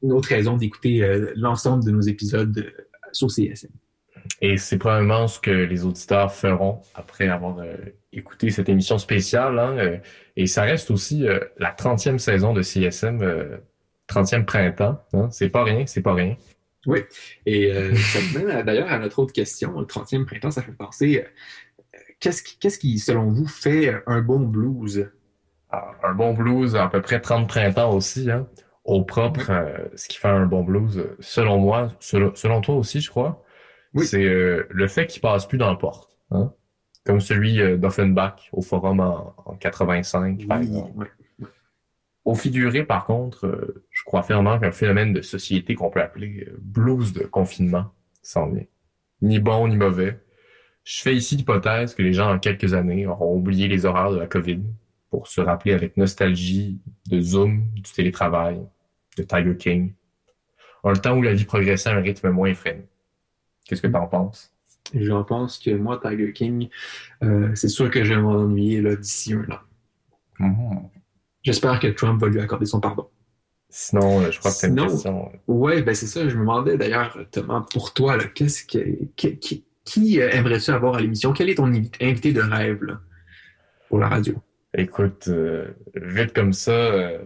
[0.03, 2.73] une autre raison d'écouter euh, l'ensemble de nos épisodes
[3.13, 3.71] sur CSM.
[4.41, 7.57] Et c'est probablement ce que les auditeurs feront après avoir
[8.13, 9.59] écouté cette émission spéciale.
[9.59, 10.01] hein,
[10.37, 11.25] et ça reste aussi
[11.57, 13.57] la 30e saison de CSM, euh,
[14.09, 15.03] 30e printemps.
[15.15, 15.29] hein.
[15.31, 16.37] C'est pas rien, c'est pas rien.
[17.45, 19.79] Et euh, ça me mène d'ailleurs à notre autre question.
[19.81, 21.25] Le 30e printemps, ça fait penser,
[22.21, 25.11] qu'est-ce qui, selon vous, fait un bon blues?
[25.71, 28.49] Ah, un bon blues, à peu près 30 printemps aussi, hein,
[28.85, 33.01] au propre, euh, ce qui fait un bon blues, selon moi, selon, selon toi aussi,
[33.01, 33.45] je crois,
[33.95, 34.07] Oui.
[34.07, 36.19] c'est euh, le fait qu'il passe plus dans le porte.
[36.31, 36.53] Hein?
[37.05, 41.15] Comme celui euh, d'Offenbach au forum en, en 85, par exemple.
[42.25, 47.15] Au figuré, par contre, je crois fermement qu'un phénomène de société qu'on peut appeler blues
[47.15, 47.93] de confinement
[48.23, 48.67] s'en vient.
[49.23, 50.21] Ni bon ni mauvais.
[50.89, 54.17] Je fais ici l'hypothèse que les gens, en quelques années, auront oublié les horreurs de
[54.17, 54.63] la COVID
[55.11, 56.79] pour se rappeler avec nostalgie
[57.11, 58.59] de Zoom, du télétravail,
[59.19, 59.93] de Tiger King.
[60.85, 62.87] Un temps où la vie progressait à un rythme moins effréné.
[63.67, 64.51] Qu'est-ce que t'en penses?
[64.95, 66.71] J'en pense que moi, Tiger King,
[67.23, 69.47] euh, c'est sûr que je vais m'ennuyer d'ici un
[70.41, 70.91] an.
[71.43, 73.11] J'espère que Trump va lui accorder son pardon.
[73.69, 75.31] Sinon, euh, je crois que c'est une question.
[75.49, 76.27] Ouais, ben c'est ça.
[76.27, 80.95] Je me demandais d'ailleurs, Thomas, pour toi, qu'est-ce que, qui, qui, qui, euh, aimerais-tu avoir
[80.97, 81.33] à l'émission?
[81.33, 83.01] Quel est ton invi- invité de rêve là,
[83.89, 84.35] pour la radio?
[84.75, 87.19] Écoute, euh, vite comme ça, euh,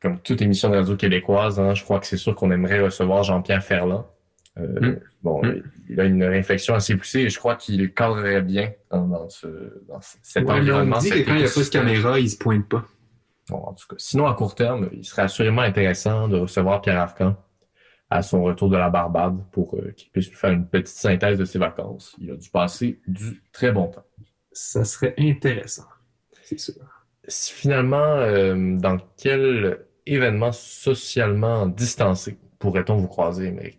[0.00, 3.22] comme toute émission de radio québécoise, hein, je crois que c'est sûr qu'on aimerait recevoir
[3.24, 4.06] Jean-Pierre Ferland.
[4.58, 5.00] Euh, Mm.
[5.22, 5.62] Bon, Mm.
[5.90, 9.46] il a une réflexion assez poussée et je crois qu'il cadrerait bien dans, dans ce,
[9.88, 10.96] dans cet Ouais, on environnement.
[10.96, 12.84] me dit que quand il n'y a pas de caméra, il se pointe pas.
[13.50, 16.98] Bon, en tout cas, sinon, à court terme, il serait assurément intéressant de recevoir Pierre
[17.00, 17.36] Arcan
[18.10, 21.44] à son retour de la Barbade pour euh, qu'il puisse faire une petite synthèse de
[21.44, 22.16] ses vacances.
[22.20, 24.04] Il a dû passer du très bon temps.
[24.52, 25.86] Ça serait intéressant,
[26.42, 26.74] c'est sûr.
[27.26, 33.78] Si finalement, euh, dans quel événement socialement distancé pourrait-on vous croiser, Émeric?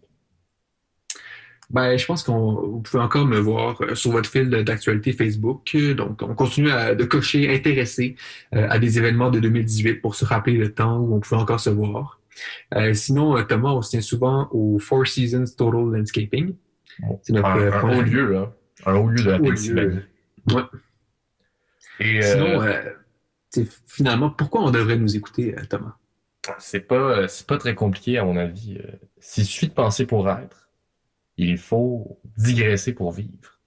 [1.70, 5.76] Ben, je pense qu'on vous pouvez encore me voir euh, sur votre fil d'actualité Facebook.
[5.96, 8.16] Donc, on continue à, de cocher intéressé
[8.56, 11.60] euh, à des événements de 2018 pour se rappeler le temps où on pouvait encore
[11.60, 12.19] se voir.
[12.76, 16.56] Euh, sinon, euh, Thomas, on se tient souvent au Four Seasons Total Landscaping.
[17.24, 18.54] C'est notre, un, euh, un point- haut lieu, là.
[18.86, 19.40] Un haut lieu de la.
[19.40, 20.00] Pennsylvanie.
[20.52, 20.62] Ouais.
[22.00, 22.82] Et Sinon, euh,
[23.88, 25.96] finalement, pourquoi on devrait nous écouter, Thomas?
[26.58, 28.80] c'est pas, c'est pas très compliqué, à mon avis.
[29.20, 30.70] S'il suffit de penser pour être,
[31.38, 33.60] il faut digresser pour vivre.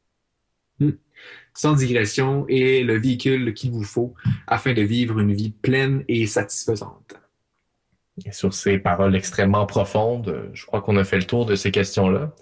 [1.55, 4.14] Sans digression et le véhicule qu'il vous faut
[4.47, 7.14] afin de vivre une vie pleine et satisfaisante.
[8.25, 11.71] Et sur ces paroles extrêmement profondes, je crois qu'on a fait le tour de ces
[11.71, 12.33] questions-là.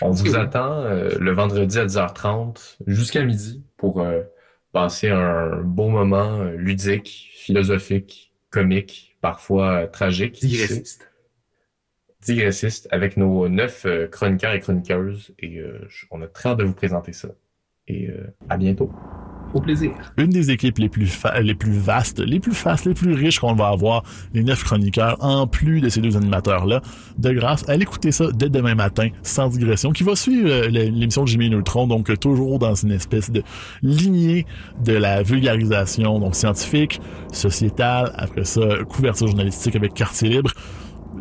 [0.00, 4.22] On vous attend euh, le vendredi à 10h30 jusqu'à midi pour euh,
[4.72, 10.40] passer un beau moment euh, ludique, philosophique, comique, parfois euh, tragique.
[10.40, 11.10] Digressiste.
[12.20, 15.34] Digressiste avec nos neuf chroniqueurs et chroniqueuses.
[15.40, 15.60] Et
[16.12, 17.30] on a très hâte de vous présenter ça.
[17.88, 18.08] Et
[18.48, 18.92] à bientôt.
[20.16, 23.54] Une des équipes les plus les plus vastes, les plus fastes, les plus riches qu'on
[23.54, 24.02] va avoir,
[24.34, 26.80] les neuf chroniqueurs, en plus de ces deux animateurs-là.
[27.18, 31.24] De grâce, allez écouter ça dès demain matin, sans digression, qui va suivre euh, l'émission
[31.24, 33.42] de Jimmy Neutron, donc euh, toujours dans une espèce de
[33.82, 34.46] lignée
[34.84, 37.00] de la vulgarisation, donc scientifique,
[37.32, 40.52] sociétale, après ça, couverture journalistique avec quartier libre.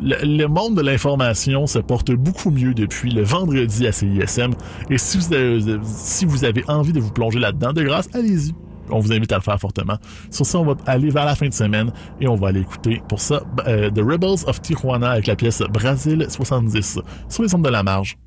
[0.02, 4.52] Le, monde de l'information se porte beaucoup mieux depuis le vendredi à CISM.
[4.90, 8.54] Et si vous avez, si vous avez envie de vous plonger là-dedans, de grâce, allez-y.
[8.90, 9.98] On vous invite à le faire fortement.
[10.32, 13.02] Sur ça, on va aller vers la fin de semaine et on va aller écouter
[13.08, 17.00] pour ça euh, The Rebels of Tijuana avec la pièce Brasil 70
[17.30, 18.18] sur les ondes de la marge.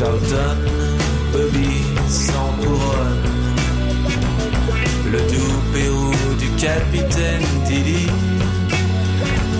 [0.00, 0.56] Charlton,
[1.30, 3.22] Bobby sans couronne,
[5.12, 8.06] le doux Pérou du capitaine Didi,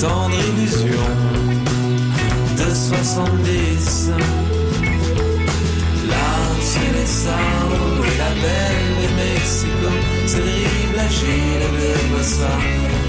[0.01, 1.09] tendre illusion
[2.57, 4.12] de 70.
[6.62, 9.91] C'est les sabres la belle de Mexico.
[10.26, 12.55] Dribble la Gilles de Bossa.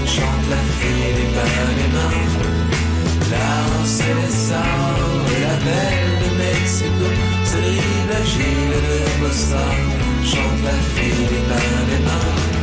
[0.04, 2.06] Chante la fille des Panama.
[3.30, 3.48] Là
[3.86, 6.21] c'est les sabres la belle
[6.72, 7.04] Mexico
[7.44, 9.64] Se dribble la Gilles de Bossa
[10.24, 12.61] Chante la fille des Panama Brésil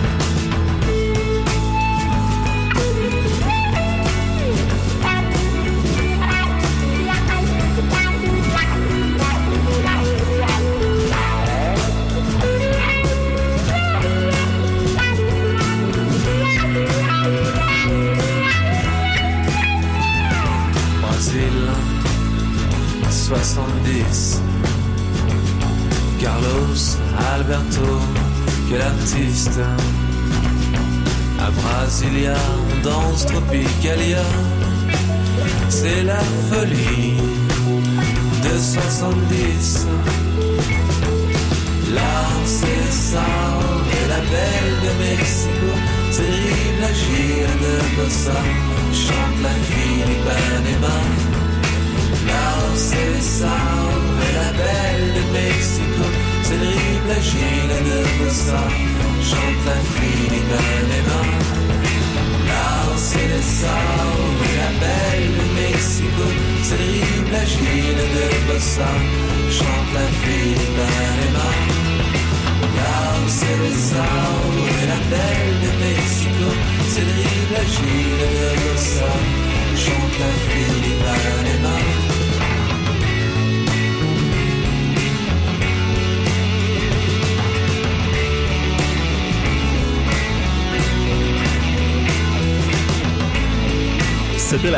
[33.49, 34.21] Tropicalia
[35.69, 36.59] c'est la folie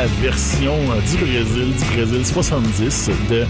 [0.06, 3.44] version euh, du Brésil, du Brésil 70 de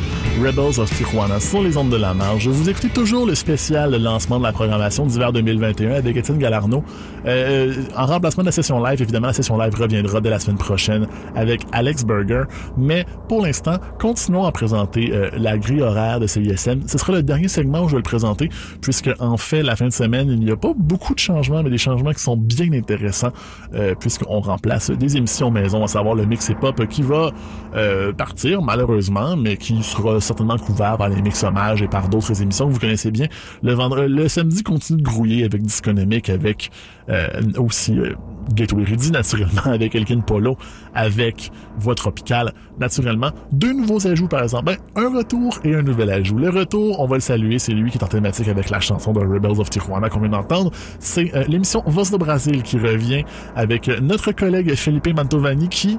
[0.44, 2.48] Rebels of Tijuana sur les ondes de la marge.
[2.48, 6.84] Vous écoutez toujours le spécial lancement de la programmation d'hiver 2021 avec Étienne Galarno.
[7.26, 10.58] Euh, en remplacement de la session live, évidemment, la session live reviendra dès la semaine
[10.58, 12.42] prochaine avec Alex Berger.
[12.76, 16.82] Mais pour l'instant, continuons à présenter euh, la grille horaire de CISM.
[16.86, 18.50] Ce sera le dernier segment où je vais le présenter,
[18.80, 21.70] puisque en fait, la fin de semaine, il n'y a pas beaucoup de changements, mais
[21.70, 23.32] des changements qui sont bien intéressants,
[23.74, 27.30] euh, puisqu'on remplace des émissions maison, à savoir le mix hip-hop qui va
[27.74, 32.42] euh, partir, malheureusement, mais qui sera certainement couvert par les mix hommages et par d'autres
[32.42, 33.26] émissions que vous connaissez bien.
[33.62, 36.70] Le vendredi, le samedi continue de grouiller avec Disconomique, avec
[37.08, 38.14] euh, aussi euh,
[38.54, 40.56] Gateway Ready, naturellement, avec Elkin Polo,
[40.94, 43.30] avec Voix Tropicale, naturellement.
[43.52, 44.64] Deux nouveaux ajouts, par exemple.
[44.64, 46.38] Ben, un retour et un nouvel ajout.
[46.38, 49.12] Le retour, on va le saluer, c'est lui qui est en thématique avec la chanson
[49.12, 50.70] de Rebels of Tijuana qu'on vient d'entendre.
[50.98, 53.24] C'est euh, l'émission Voz de Brasil qui revient
[53.56, 55.98] avec euh, notre collègue Felipe Mantovani qui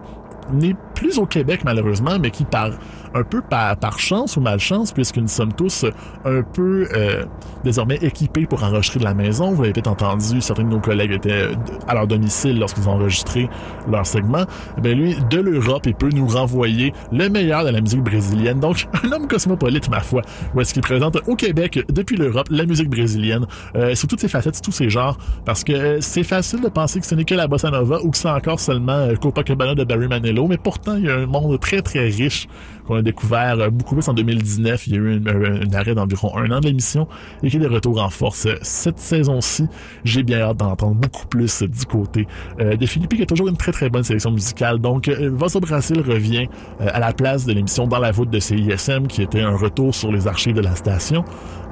[0.52, 2.72] n'est plus au Québec malheureusement, mais qui par
[3.14, 5.86] un peu par, chance ou malchance, puisque nous sommes tous
[6.26, 7.26] un peu euh,
[7.64, 9.52] désormais équipés pour enregistrer de la maison.
[9.52, 11.50] Vous l'avez peut-être entendu, certains de nos collègues étaient
[11.88, 13.50] à leur domicile lorsqu'ils ont enregistré
[13.90, 14.46] leur segment.
[14.82, 18.60] Ben lui, de l'Europe, il peut nous renvoyer le meilleur de la musique brésilienne.
[18.60, 20.22] Donc, un homme cosmopolite, ma foi,
[20.56, 24.28] où est-ce qu'il présente au Québec, depuis l'Europe, la musique brésilienne, euh, sous toutes ses
[24.28, 27.48] facettes, tous ses genres, parce que c'est facile de penser que ce n'est que la
[27.48, 31.06] bossa nova ou que c'est encore seulement euh, Copacabana de Barry Manilow, mais pourtant, il
[31.06, 32.48] y a un monde très, très riche
[32.88, 34.88] qu'on a découvert euh, beaucoup plus en 2019.
[34.88, 37.08] Il y a eu un, un arrêt d'environ un an de l'émission
[37.42, 39.68] et qui est de retour en force cette saison-ci.
[40.04, 42.28] J'ai bien hâte d'entendre beaucoup plus du côté
[42.60, 44.80] euh, de Philippe, qui a toujours une très très bonne sélection musicale.
[44.80, 46.48] Donc, euh, Voss Brasil revient
[46.82, 49.94] euh, à la place de l'émission Dans la voûte de CISM, qui était un retour
[49.94, 51.24] sur les archives de la station,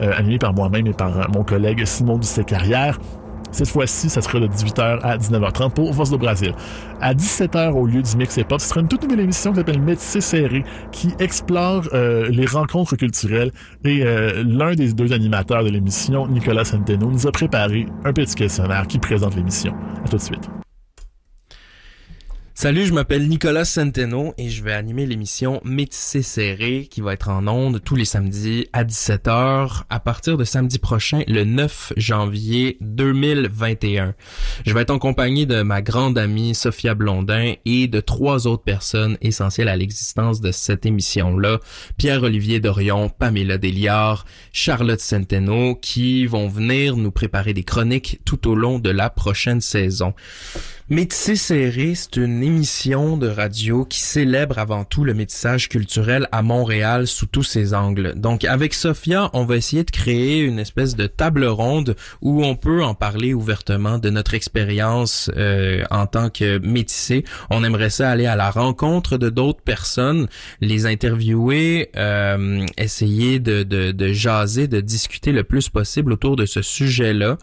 [0.01, 2.99] euh, animé par moi-même et par mon collègue Simon Ducé-Carrière.
[3.51, 6.53] Cette fois-ci, ça sera de 18h à 19h30 pour Voz do Brasil.
[7.01, 9.57] À 17h, au lieu du Mix et Pop, ce sera une toute nouvelle émission qui
[9.57, 13.51] s'appelle Métissé Serré, qui explore euh, les rencontres culturelles.
[13.83, 18.35] Et euh, l'un des deux animateurs de l'émission, Nicolas Centeno, nous a préparé un petit
[18.35, 19.73] questionnaire qui présente l'émission.
[20.05, 20.60] À tout de suite.
[22.53, 27.29] Salut, je m'appelle Nicolas Centeno et je vais animer l'émission Métissé serré qui va être
[27.29, 32.77] en ondes tous les samedis à 17h à partir de samedi prochain, le 9 janvier
[32.81, 34.15] 2021.
[34.65, 38.63] Je vais être en compagnie de ma grande amie Sophia Blondin et de trois autres
[38.63, 41.59] personnes essentielles à l'existence de cette émission-là.
[41.97, 48.55] Pierre-Olivier Dorion, Pamela Deliard, Charlotte Centeno qui vont venir nous préparer des chroniques tout au
[48.55, 50.13] long de la prochaine saison.
[50.91, 56.41] Métissé serré, c'est une émission de radio qui célèbre avant tout le métissage culturel à
[56.41, 58.15] Montréal sous tous ses angles.
[58.17, 62.57] Donc avec Sophia, on va essayer de créer une espèce de table ronde où on
[62.57, 67.23] peut en parler ouvertement de notre expérience euh, en tant que métissé.
[67.49, 70.27] On aimerait ça aller à la rencontre de d'autres personnes,
[70.59, 76.45] les interviewer, euh, essayer de, de, de jaser, de discuter le plus possible autour de
[76.45, 77.37] ce sujet-là,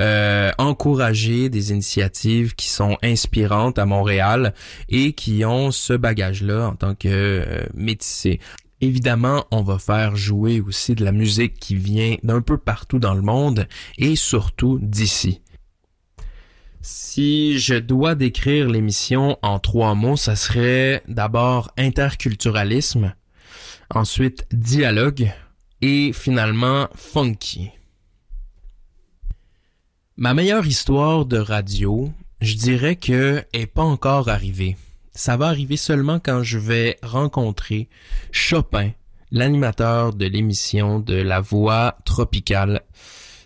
[0.00, 4.54] euh, encourager des initiatives qui sont inspirantes à Montréal
[4.88, 8.36] et qui ont ce bagage-là en tant que euh.
[8.80, 13.14] Évidemment, on va faire jouer aussi de la musique qui vient d'un peu partout dans
[13.14, 13.66] le monde
[13.96, 15.40] et surtout d'ici.
[16.82, 23.14] Si je dois décrire l'émission en trois mots, ça serait d'abord interculturalisme,
[23.88, 25.32] ensuite dialogue
[25.80, 27.70] et finalement funky.
[30.16, 32.12] Ma meilleure histoire de radio,
[32.44, 34.76] je dirais que est pas encore arrivée.
[35.14, 37.88] Ça va arriver seulement quand je vais rencontrer
[38.32, 38.90] Chopin,
[39.30, 42.82] l'animateur de l'émission de La Voix tropicale,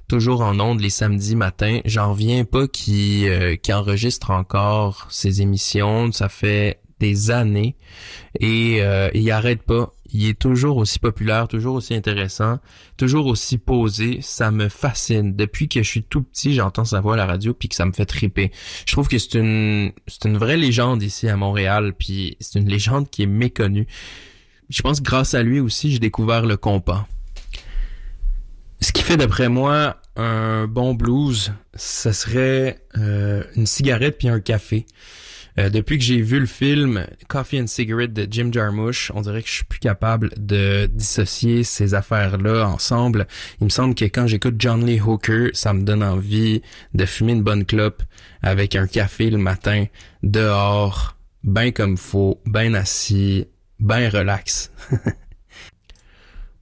[0.09, 1.80] toujours en ondes les samedis matins.
[1.84, 6.11] J'en reviens pas qui euh, qui enregistre encore ses émissions.
[6.11, 7.76] Ça fait des années
[8.40, 9.92] et euh, il arrête pas.
[10.11, 12.59] Il est toujours aussi populaire, toujours aussi intéressant,
[12.96, 14.20] toujours aussi posé.
[14.22, 15.36] Ça me fascine.
[15.36, 17.84] Depuis que je suis tout petit, j'entends sa voix à la radio puis que ça
[17.84, 18.50] me fait triper.
[18.86, 22.68] Je trouve que c'est une c'est une vraie légende ici à Montréal puis c'est une
[22.68, 23.86] légende qui est méconnue.
[24.70, 27.06] Je pense que grâce à lui aussi, j'ai découvert le compas.
[28.80, 34.40] Ce qui fait d'après moi un bon blues, ça serait euh, une cigarette puis un
[34.40, 34.86] café.
[35.59, 39.42] Euh, depuis que j'ai vu le film Coffee and Cigarette de Jim Jarmusch, on dirait
[39.42, 43.26] que je suis plus capable de dissocier ces affaires-là ensemble.
[43.61, 46.62] Il me semble que quand j'écoute John Lee Hooker, ça me donne envie
[46.94, 48.02] de fumer une bonne clope
[48.40, 49.86] avec un café le matin,
[50.22, 53.48] dehors, ben comme faut, ben assis,
[53.80, 54.70] ben relax.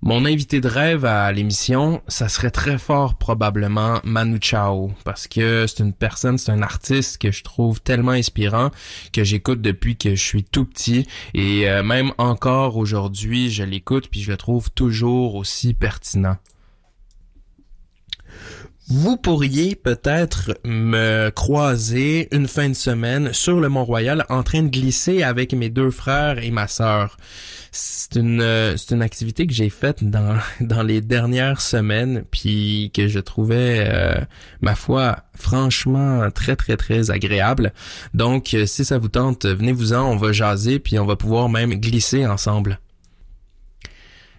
[0.03, 5.67] Mon invité de rêve à l'émission, ça serait très fort probablement Manu Chao parce que
[5.67, 8.71] c'est une personne, c'est un artiste que je trouve tellement inspirant
[9.13, 14.09] que j'écoute depuis que je suis tout petit et euh, même encore aujourd'hui, je l'écoute
[14.09, 16.37] puis je le trouve toujours aussi pertinent.
[18.89, 24.69] Vous pourriez peut-être me croiser une fin de semaine sur le Mont-Royal en train de
[24.69, 27.17] glisser avec mes deux frères et ma sœur.
[27.73, 32.91] C'est une euh, c'est une activité que j'ai faite dans dans les dernières semaines puis
[32.95, 34.15] que je trouvais euh,
[34.61, 37.73] ma foi franchement très très très agréable.
[38.15, 41.75] Donc euh, si ça vous tente, venez-vous-en, on va jaser puis on va pouvoir même
[41.75, 42.81] glisser ensemble.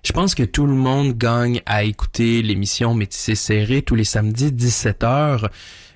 [0.03, 4.51] Je pense que tout le monde gagne à écouter l'émission Métissé serré tous les samedis
[4.51, 5.49] 17h.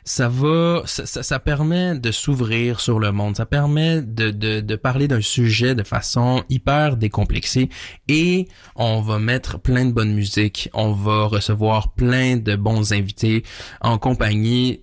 [0.03, 3.37] Ça va, ça, permet de s'ouvrir sur le monde.
[3.37, 7.69] Ça permet de parler d'un sujet de façon hyper décomplexée
[8.07, 10.69] et on va mettre plein de bonne musique.
[10.73, 13.43] On va recevoir plein de bons invités
[13.81, 14.81] en compagnie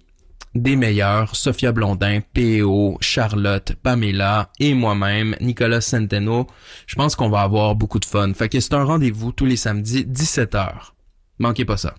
[0.54, 6.46] des meilleurs, Sophia Blondin, PO, Charlotte, Pamela et moi-même, Nicolas Centeno.
[6.86, 8.32] Je pense qu'on va avoir beaucoup de fun.
[8.34, 10.92] Fait que c'est un rendez-vous tous les samedis, 17h.
[11.38, 11.94] Manquez pas ça.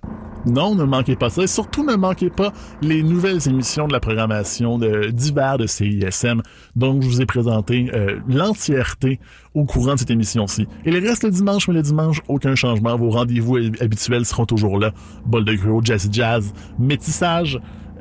[0.46, 1.44] Non, ne manquez pas ça.
[1.44, 6.42] Et surtout, ne manquez pas les nouvelles émissions de la programmation d'hiver de CISM.
[6.76, 9.20] Donc, je vous ai présenté euh, l'entièreté
[9.54, 10.68] au courant de cette émission-ci.
[10.86, 12.96] Et le reste le dimanche, mais le dimanche, aucun changement.
[12.96, 14.92] Vos rendez-vous habituels seront toujours là.
[15.26, 17.60] Bol de gros, jazz jazz, métissage,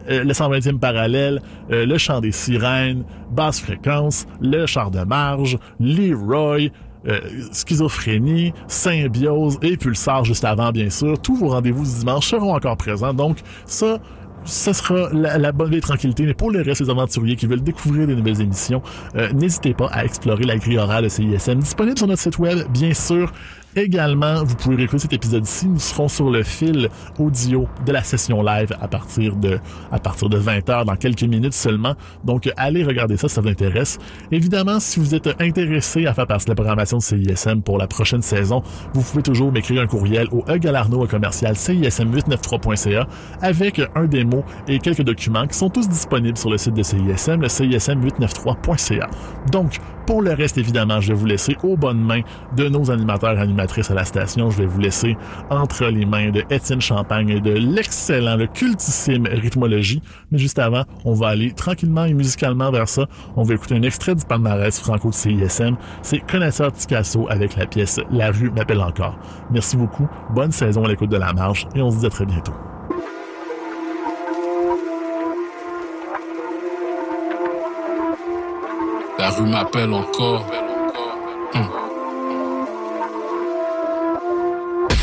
[0.09, 5.59] euh, le 120e parallèle, euh, le chant des sirènes, basse fréquence, le char de marge,
[5.81, 6.71] Leroy,
[7.07, 7.21] euh,
[7.53, 11.21] schizophrénie, symbiose et pulsar juste avant, bien sûr.
[11.21, 13.15] Tous vos rendez-vous du dimanche seront encore présents.
[13.15, 13.99] Donc, ça,
[14.45, 16.25] ce sera la, la bonne vieille tranquillité.
[16.25, 18.83] Mais pour le reste des aventuriers qui veulent découvrir des nouvelles émissions,
[19.17, 22.59] euh, n'hésitez pas à explorer la grille orale de CISM, disponible sur notre site web,
[22.73, 23.33] bien sûr.
[23.79, 25.69] Également, vous pouvez réécouter cet épisode-ci.
[25.69, 26.89] Nous serons sur le fil
[27.21, 29.61] audio de la session live à partir de,
[29.93, 31.95] à partir de 20h dans quelques minutes seulement.
[32.25, 33.99] Donc, allez regarder ça si ça vous intéresse.
[34.33, 37.87] Évidemment, si vous êtes intéressé à faire partie de la programmation de CISM pour la
[37.87, 38.65] prochaine saison,
[38.95, 43.07] vous pouvez toujours m'écrire un courriel au egalarno commercial CISM893.ca
[43.43, 47.43] avec un démo et quelques documents qui sont tous disponibles sur le site de CISM,
[47.43, 49.09] le CISM893.ca.
[49.53, 49.79] Donc,
[50.09, 52.23] pour le reste, évidemment, je vais vous laisser aux bonnes mains
[52.57, 54.49] de nos animateurs et animatrices à la station.
[54.49, 55.19] Je vais vous laisser
[55.51, 60.01] entre les mains de Étienne Champagne de l'excellent, le cultissime rythmologie.
[60.31, 63.07] Mais juste avant, on va aller tranquillement et musicalement vers ça.
[63.37, 65.77] On va écouter un extrait du palmarès franco de CISM.
[66.01, 69.19] C'est Connaisseur Picasso avec la pièce La rue m'appelle encore.
[69.51, 70.09] Merci beaucoup.
[70.31, 72.55] Bonne saison à l'écoute de la marge et on se dit à très bientôt.
[79.29, 80.47] La rue m'appelle encore.
[81.55, 81.88] Hum.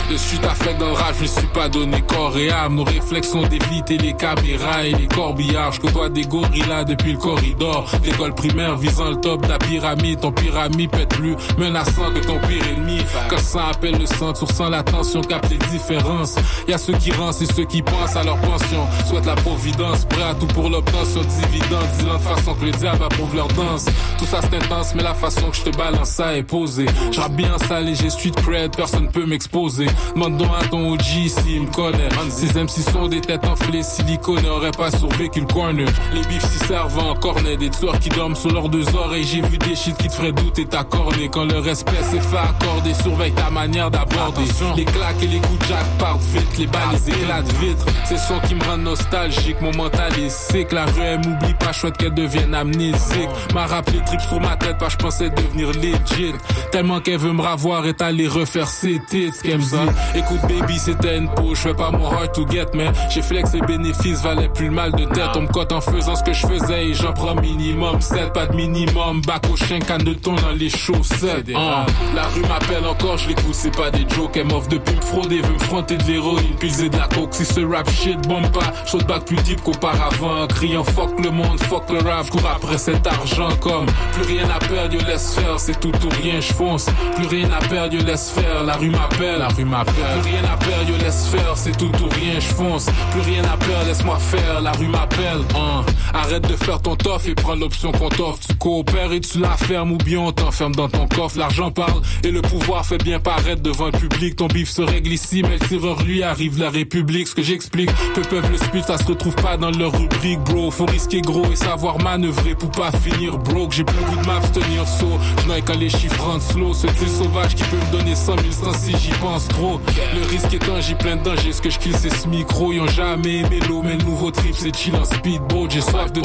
[0.10, 2.76] De suite affect dans le rap, je me suis pas donné corps et âme.
[2.76, 5.72] Nos réflexes sont d'éviter les caméras et les corbillards.
[5.74, 7.89] Je côtoie des gorillas depuis le corridor.
[8.03, 10.20] L'école primaire visant le top de la pyramide.
[10.20, 12.99] Ton pyramide être plus menaçant que ton pire ennemi.
[13.30, 16.36] Quand ça appelle le sang, tu ressens la tension, capte les différences.
[16.68, 18.86] Y a ceux qui rancent et ceux qui pensent à leur pension.
[19.10, 21.88] Souhaite la providence, prêt à tout pour l'obtention de dividendes.
[21.97, 23.86] Dis de façon que le diable approuve leur danse.
[24.20, 26.86] Tout ça c'est intense, mais la façon que je te balance ça est posée.
[27.12, 29.88] Je bien salé, j'ai street cred, personne peut m'exposer.
[30.16, 32.10] Demande donc à ton OG s'il me connaît.
[32.30, 35.88] Ces MC sont des têtes enflées, silicone n'aurait pas survécu le corner.
[36.14, 39.24] Les bifs s'y servent en cornet, des tueurs qui dorment sur leurs deux oreilles.
[39.24, 41.30] J'ai vu des shit qui te feraient douter ta cornée.
[41.32, 44.43] Quand le respect s'est fait accorder, surveille ta manière d'aborder.
[44.76, 47.86] Les claques et les coups de jack partent vite, les balles les éclatent vite.
[48.06, 50.72] C'est son qui me rend nostalgique, mon mental est sick.
[50.72, 53.30] La rue elle m'oublie pas, chouette qu'elle devienne amnésique.
[53.54, 56.34] M'a rappelé trip sur ma tête, pas je pensais devenir legit.
[56.72, 60.19] Tellement qu'elle veut me ravoir et aller refaire ses tits, qu'elle me dit.
[60.19, 63.53] Écoute baby c'était une peau, je fais pas mon hard to get mais j'ai flex
[63.53, 65.29] les bénéfices valaient plus le mal de tête.
[65.36, 68.47] On me cote en faisant ce que je faisais et j'en prends minimum 7, pas
[68.47, 71.49] de minimum, bac au chien, canne de thon dans les chaussettes.
[71.55, 75.01] Ah, la rue m'appelle encore, je l'écoute, c'est pas des jokes, elle m'offre depuis me
[75.01, 78.49] frauder, veut me fronter de l'héroïne, puiser de la coke, si ce rap shit bombe
[78.51, 82.49] pas, chaud bac plus deep qu'auparavant, criant fuck le monde, fuck le rap, je cours
[82.49, 86.39] après cet argent comme plus rien à perdre, yo laisse faire, c'est tout ou rien,
[86.39, 89.74] je fonce, plus rien à perdre, yo laisse faire, la rue m'appelle, la rue m'appelle.
[89.84, 92.86] Plus rien à perdre, yo laisse faire, c'est tout ou rien, je fonce.
[93.11, 95.41] Plus rien à perdre, laisse-moi faire, la rue m'appelle.
[95.55, 95.84] Hein.
[96.13, 98.39] Arrête de faire ton tof et prends l'option qu'on t'offre.
[98.47, 101.38] Tu coopères et tu la fermes ou bien on t'enferme dans ton coffre.
[101.38, 104.38] L'argent parle et le pouvoir fait bien paraître devant le public.
[104.38, 107.28] Ton bif se règle ici, mais le lui arrive la République.
[107.28, 110.71] Ce que j'explique, peu peuvent le speed, ça se retrouve pas dans leur rubrique, bro.
[110.71, 113.73] Faut risquer gros et savoir manœuvrer pour pas finir broke.
[113.73, 115.19] J'ai plus le goût de m'abstenir saut.
[115.38, 116.73] Je quand les chiffres rentrent slow.
[116.73, 119.64] Ce sauvage qui peut me donner 100 000 sans si j'y pense trop.
[120.13, 121.53] Le risque étant, j'ai plein de dangers.
[121.53, 122.72] Ce que je kill, c'est ce micro.
[122.72, 125.70] Ils ont jamais aimé l'eau, mais le nouveau trip, c'est chill en speedboat.
[125.70, 126.22] J'ai soif de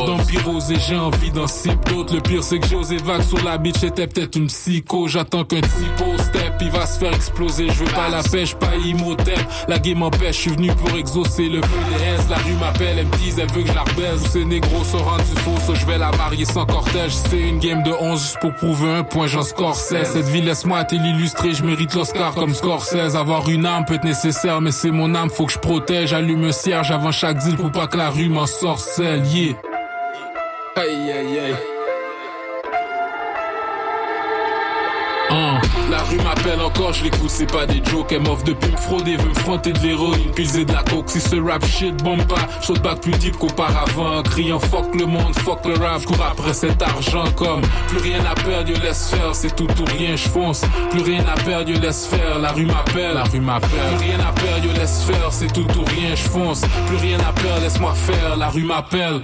[0.70, 2.14] et j'ai envie d'en sip d'autres.
[2.14, 3.76] Le pire, c'est que j'ai osé vague sur la beach.
[3.80, 5.08] C'était peut-être une psycho.
[5.08, 7.68] J'attends qu'un typo step, il va se faire exploser.
[7.68, 9.40] Je veux pas la pêche, pas Imhotep.
[9.68, 12.26] La game m'empêche, je suis venu pour exaucer le feu des S.
[12.28, 14.22] La rue m'appelle, elle me dit, elle veut que je la rebaise.
[14.30, 17.12] Ces négros sont rendus faux, je vais la marier sans cortège.
[17.12, 20.10] C'est une game de 11 juste pour prouver un point, j'en score 16.
[20.12, 23.16] Cette vie, laisse-moi te l'illustrer, je mérite l'Oscar comme score 16.
[23.30, 26.12] Avoir une âme peut être nécessaire, mais c'est mon âme, faut que je protège.
[26.12, 29.54] Allume un cierge avant chaque deal pour pas que la rue m'en sorcelle, yeah.
[36.10, 38.12] Rue m'appelle encore, je l'écoute, c'est pas des jokes.
[38.12, 41.08] Elle m'offre depuis me frauder, veut me fronter de l'héroïne, puiser de la coke.
[41.08, 44.22] Si ce rap shit bombe pas, saute back plus deep qu'auparavant.
[44.24, 48.34] Criant fuck le monde, fuck le rap, cours après cet argent comme plus rien à
[48.34, 50.62] perdre, yo laisse faire, c'est tout ou rien, je fonce.
[50.90, 53.70] Plus rien à perdre, yo laisse faire, la rue m'appelle, la rue m'appelle.
[53.96, 56.62] Plus rien à perdre, yo laisse faire, c'est tout ou rien, je fonce.
[56.86, 59.22] Plus rien à perdre, laisse-moi faire, la rue m'appelle.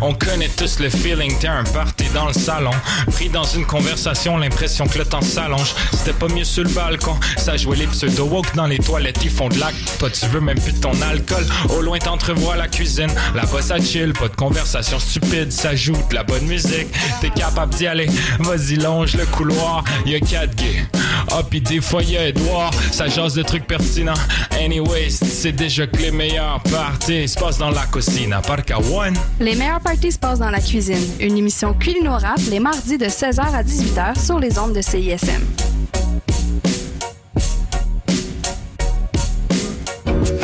[0.00, 2.70] On connaît tous le feeling, t'es un party dans le salon.
[3.12, 5.74] Pris dans une conversation, l'impression que le temps s'allonge.
[5.92, 9.48] C'était pas mieux sur le balcon, ça jouait les pseudo-woke dans les toilettes, ils font
[9.48, 9.98] de l'acte.
[9.98, 11.44] Toi, tu veux même plus de ton alcool.
[11.68, 13.10] Au loin, t'entrevois la cuisine.
[13.34, 16.88] Là-bas, ça chill, pas de conversation stupide, ça joue de la bonne musique.
[17.20, 20.86] T'es capable d'y aller, vas-y, longe le couloir, y'a quatre gays.
[21.30, 24.14] Ah, pis des y'a Edouard, ça jase de trucs pertinents.
[24.52, 28.78] Anyways, c'est déjà que les meilleurs parties se passent dans la cuisine, à part qu'à
[28.78, 29.14] One.
[29.38, 30.96] Les meilleures parties se passent dans la cuisine.
[31.20, 35.79] Une émission culinorable les mardis de 16h à 18h sur les ondes de CISM.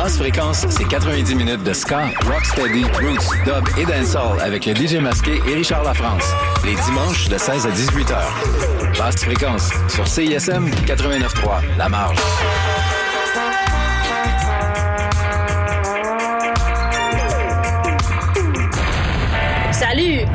[0.00, 4.98] Basse fréquence, c'est 90 minutes de ska, rocksteady, roots, dub et dancehall avec le DJ
[5.02, 6.22] masqué et Richard Lafrance.
[6.64, 8.32] Les dimanches de 16 à 18 heures.
[8.96, 12.16] Basse fréquence sur CISM 89.3, La Marge.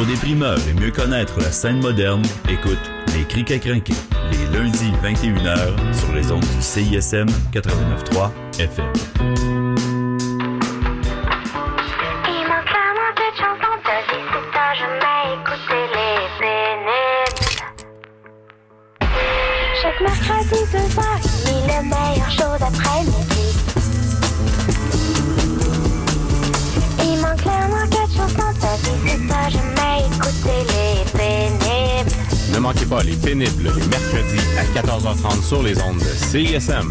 [0.00, 2.78] Pour des primeurs et mieux connaître la scène moderne, écoute
[3.14, 3.92] Les Criques à crinquer,
[4.32, 8.86] les lundis 21h sur les ondes du CISM 89.3 FM.
[19.82, 20.78] Chaque mercredi de
[21.44, 23.40] il est le meilleur show d'après-midi.
[27.04, 29.59] Il manque clairement quelque chose dans ta vie, c'est ça,
[32.60, 36.90] Manquez pas les pénibles les mercredis à 14h30 sur les ondes de CISM.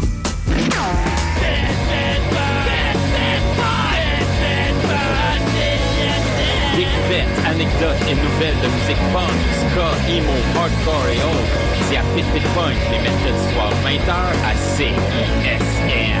[6.74, 11.56] Découvertes, anecdotes et nouvelles de musique punk, ska, emo, hardcore et autres.
[11.88, 14.12] C'est à Pit Pit Punk les mercredis soirs 20h
[14.44, 16.20] à CISM.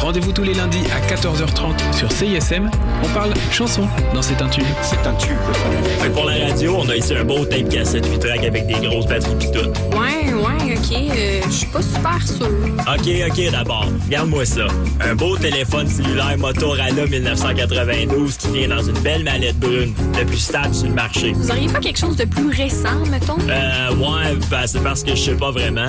[0.00, 2.70] Rendez-vous tous les lundis à 14h30 sur CISM.
[3.02, 4.64] On parle chansons dans C'est un tube.
[4.82, 5.36] C'est un tube.
[6.00, 8.74] Fait pour la radio, on a ici un beau tape cassette 8 track avec des
[8.86, 9.68] grosses batteries pis tout.
[9.96, 10.92] Ouais, ouais, ok.
[11.16, 12.48] euh, Je suis pas super sûre.
[12.80, 14.66] Ok, ok, d'abord, regarde-moi ça.
[15.00, 20.36] Un beau téléphone cellulaire Motorola 1992 qui vient dans une belle mallette brune, le plus
[20.38, 21.32] stable sur le marché.
[21.32, 23.38] Vous auriez pas quelque chose de plus récent, mettons?
[23.48, 25.88] Euh, ouais, ben, c'est parce que je sais pas vraiment.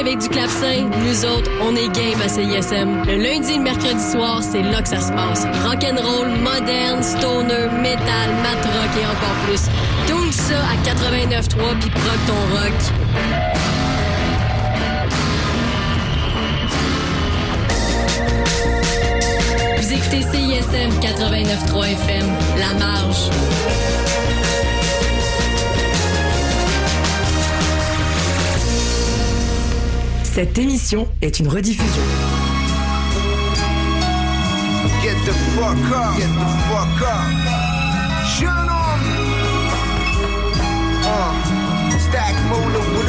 [0.00, 3.02] qu'avec du clavecin, nous autres, on est game à CISM.
[3.06, 5.44] Le lundi et le mercredi soir, c'est là que ça se passe.
[5.66, 9.62] Rock'n'roll, moderne, stoner, metal, mat rock et encore plus.
[10.06, 12.72] Tout ça à 89.3 puis proc ton rock.
[19.76, 22.26] Vous écoutez CISM 89.3 FM,
[22.58, 23.30] La Marge.
[30.32, 32.02] Cette émission est une rediffusion.
[35.02, 36.16] Get the fuck up.
[36.16, 37.26] Get the fuck up.
[38.24, 39.00] Shut on.
[41.02, 42.90] Uh, stack with